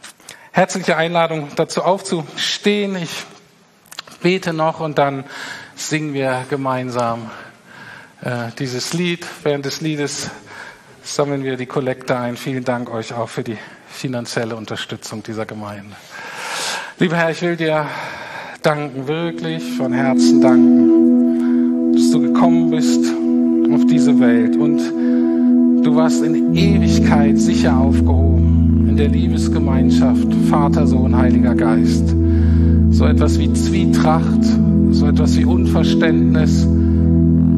Herzliche 0.51 0.95
Einladung 0.95 1.49
dazu 1.55 1.81
aufzustehen. 1.81 2.95
Ich 2.95 3.25
bete 4.21 4.53
noch 4.53 4.79
und 4.79 4.97
dann 4.99 5.23
singen 5.75 6.13
wir 6.13 6.45
gemeinsam 6.49 7.31
äh, 8.21 8.51
dieses 8.59 8.93
Lied. 8.93 9.25
Während 9.41 9.65
des 9.65 9.81
Liedes 9.81 10.29
sammeln 11.03 11.43
wir 11.43 11.57
die 11.57 11.65
Kollekte 11.65 12.17
ein. 12.17 12.37
Vielen 12.37 12.63
Dank 12.63 12.91
euch 12.91 13.13
auch 13.13 13.29
für 13.29 13.43
die 13.43 13.57
finanzielle 13.89 14.55
Unterstützung 14.55 15.23
dieser 15.23 15.45
Gemeinde. 15.45 15.95
Lieber 16.99 17.17
Herr, 17.17 17.31
ich 17.31 17.41
will 17.41 17.55
dir 17.55 17.87
danken, 18.63 19.07
wirklich 19.07 19.61
von 19.73 19.91
Herzen 19.91 20.39
danken, 20.39 21.93
dass 21.93 22.11
du 22.11 22.21
gekommen 22.21 22.69
bist 22.71 23.03
auf 23.73 23.85
diese 23.85 24.17
Welt 24.21 24.55
und 24.55 24.79
du 25.83 25.95
warst 25.95 26.23
in 26.23 26.55
Ewigkeit 26.55 27.37
sicher 27.37 27.77
aufgehoben 27.77 28.85
in 28.87 28.95
der 28.95 29.09
Liebesgemeinschaft 29.09 30.33
Vater, 30.49 30.87
Sohn, 30.87 31.17
Heiliger 31.17 31.55
Geist. 31.55 32.15
So 32.91 33.05
etwas 33.05 33.37
wie 33.37 33.51
Zwietracht, 33.51 34.45
so 34.91 35.07
etwas 35.07 35.37
wie 35.37 35.43
Unverständnis, 35.43 36.65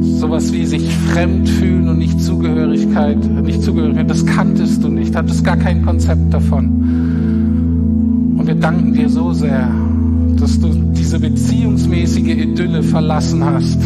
sowas 0.01 0.51
wie 0.53 0.65
sich 0.65 0.91
fremd 1.13 1.47
fühlen 1.47 1.87
und 1.87 1.99
nicht 1.99 2.19
Zugehörigkeit, 2.19 3.23
nicht 3.43 3.61
Zugehörigkeit, 3.61 4.09
das 4.09 4.25
kanntest 4.25 4.83
du 4.83 4.87
nicht, 4.87 5.15
hattest 5.15 5.43
gar 5.43 5.57
kein 5.57 5.85
Konzept 5.85 6.33
davon. 6.33 6.65
Und 8.37 8.47
wir 8.47 8.55
danken 8.55 8.93
dir 8.93 9.09
so 9.09 9.33
sehr, 9.33 9.69
dass 10.45 10.59
du 10.59 10.69
diese 10.95 11.19
beziehungsmäßige 11.19 12.37
Idylle 12.37 12.83
verlassen 12.83 13.43
hast, 13.43 13.79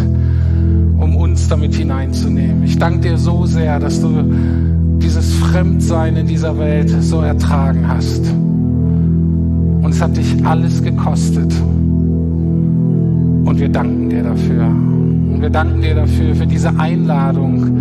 um 0.99 1.15
uns 1.15 1.47
damit 1.47 1.73
hineinzunehmen. 1.73 2.65
Ich 2.65 2.77
danke 2.77 3.11
dir 3.11 3.17
so 3.17 3.45
sehr, 3.45 3.79
dass 3.79 4.01
du 4.01 4.09
dieses 5.01 5.35
Fremdsein 5.35 6.17
in 6.17 6.27
dieser 6.27 6.59
Welt 6.59 6.89
so 6.99 7.21
ertragen 7.21 7.87
hast. 7.87 8.29
Und 8.29 9.89
es 9.89 10.01
hat 10.01 10.17
dich 10.17 10.45
alles 10.45 10.83
gekostet. 10.83 11.49
Und 13.45 13.57
wir 13.57 13.69
danken 13.69 14.09
dir 14.09 14.23
dafür. 14.23 14.65
Und 14.65 15.37
wir 15.39 15.49
danken 15.49 15.81
dir 15.81 15.95
dafür, 15.95 16.35
für 16.35 16.45
diese 16.45 16.77
Einladung, 16.77 17.71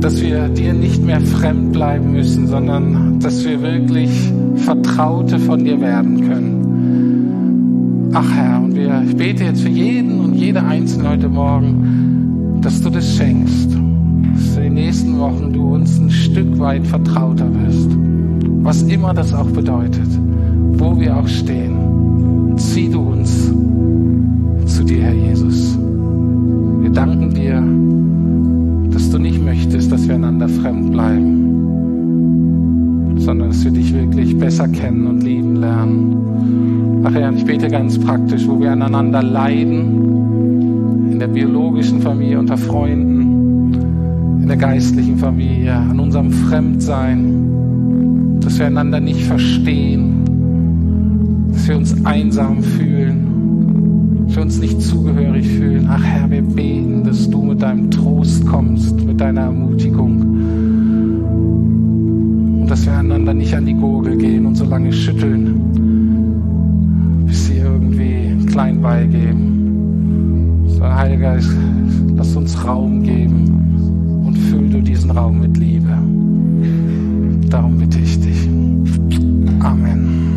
dass 0.00 0.20
wir 0.20 0.48
dir 0.48 0.72
nicht 0.72 1.04
mehr 1.04 1.20
fremd 1.20 1.72
bleiben 1.72 2.10
müssen, 2.10 2.48
sondern 2.48 3.20
dass 3.20 3.44
wir 3.44 3.62
wirklich 3.62 4.10
Vertraute 4.56 5.38
von 5.38 5.64
dir 5.64 5.80
werden 5.80 6.28
können. 6.28 6.49
Ach 8.12 8.28
Herr, 8.34 8.60
und 8.60 8.74
wir, 8.74 9.04
ich 9.06 9.16
bete 9.16 9.44
jetzt 9.44 9.62
für 9.62 9.68
jeden 9.68 10.18
und 10.18 10.34
jede 10.34 10.64
Einzelne 10.64 11.10
heute 11.10 11.28
Morgen, 11.28 12.58
dass 12.60 12.82
du 12.82 12.90
das 12.90 13.14
schenkst, 13.14 13.70
dass 14.34 14.56
in 14.56 14.62
den 14.64 14.74
nächsten 14.74 15.16
Wochen 15.20 15.52
du 15.52 15.74
uns 15.74 15.96
ein 15.96 16.10
Stück 16.10 16.58
weit 16.58 16.84
vertrauter 16.84 17.46
wirst, 17.62 17.88
was 18.62 18.82
immer 18.82 19.14
das 19.14 19.32
auch 19.32 19.48
bedeutet, 19.50 20.08
wo 20.72 20.98
wir 20.98 21.16
auch 21.16 21.28
stehen. 21.28 22.56
Zieh 22.56 22.88
du 22.88 23.00
uns 23.00 23.52
zu 24.66 24.82
dir, 24.82 25.02
Herr 25.04 25.14
Jesus. 25.14 25.78
Wir 26.80 26.90
danken 26.90 27.32
dir, 27.32 27.62
dass 28.92 29.08
du 29.10 29.18
nicht 29.18 29.40
möchtest, 29.40 29.92
dass 29.92 30.08
wir 30.08 30.16
einander 30.16 30.48
fremd 30.48 30.90
bleiben, 30.90 31.46
sondern 33.18 33.50
dass 33.50 33.62
wir 33.62 33.70
dich 33.70 33.94
wirklich 33.94 34.36
besser 34.36 34.66
kennen 34.66 35.06
und 35.06 35.22
lieben 35.22 35.54
lernen. 35.54 36.29
Ach 37.02 37.14
Herr, 37.14 37.32
ich 37.32 37.44
bete 37.44 37.68
ganz 37.68 37.98
praktisch, 37.98 38.46
wo 38.46 38.60
wir 38.60 38.72
aneinander 38.72 39.22
leiden, 39.22 41.12
in 41.12 41.18
der 41.18 41.28
biologischen 41.28 42.00
Familie, 42.00 42.38
unter 42.38 42.56
Freunden, 42.56 44.40
in 44.42 44.48
der 44.48 44.56
geistlichen 44.56 45.16
Familie, 45.16 45.74
an 45.74 45.98
unserem 45.98 46.30
Fremdsein, 46.30 48.38
dass 48.40 48.58
wir 48.58 48.66
einander 48.66 49.00
nicht 49.00 49.24
verstehen, 49.24 50.24
dass 51.52 51.68
wir 51.68 51.76
uns 51.76 52.04
einsam 52.04 52.62
fühlen 52.62 53.30
wir 54.40 54.42
uns 54.42 54.58
nicht 54.58 54.80
zugehörig 54.80 55.46
fühlen. 55.46 55.86
Ach 55.90 56.02
Herr, 56.02 56.30
wir 56.30 56.42
beten, 56.42 57.04
dass 57.04 57.28
du 57.28 57.42
mit 57.42 57.60
deinem 57.60 57.90
Trost 57.90 58.46
kommst, 58.46 59.04
mit 59.04 59.20
deiner 59.20 59.42
Ermutigung. 59.42 60.20
Und 62.60 62.66
dass 62.66 62.86
wir 62.86 62.94
einander 62.94 63.34
nicht 63.34 63.54
an 63.54 63.66
die 63.66 63.74
Gurgel 63.74 64.16
gehen 64.16 64.46
und 64.46 64.54
so 64.54 64.64
lange 64.64 64.92
schütteln, 64.92 65.59
klein 68.60 68.82
beigeben. 68.82 70.64
Sondern 70.66 70.96
Heiliger 70.96 71.34
Geist, 71.34 71.50
lass 72.14 72.36
uns 72.36 72.62
Raum 72.62 73.02
geben 73.02 74.22
und 74.26 74.36
füll 74.36 74.68
du 74.68 74.82
diesen 74.82 75.10
Raum 75.10 75.40
mit 75.40 75.56
Liebe. 75.56 75.96
Darum 77.48 77.78
bitte 77.78 77.98
ich 77.98 78.20
dich. 78.20 78.48
Amen. 79.60 80.29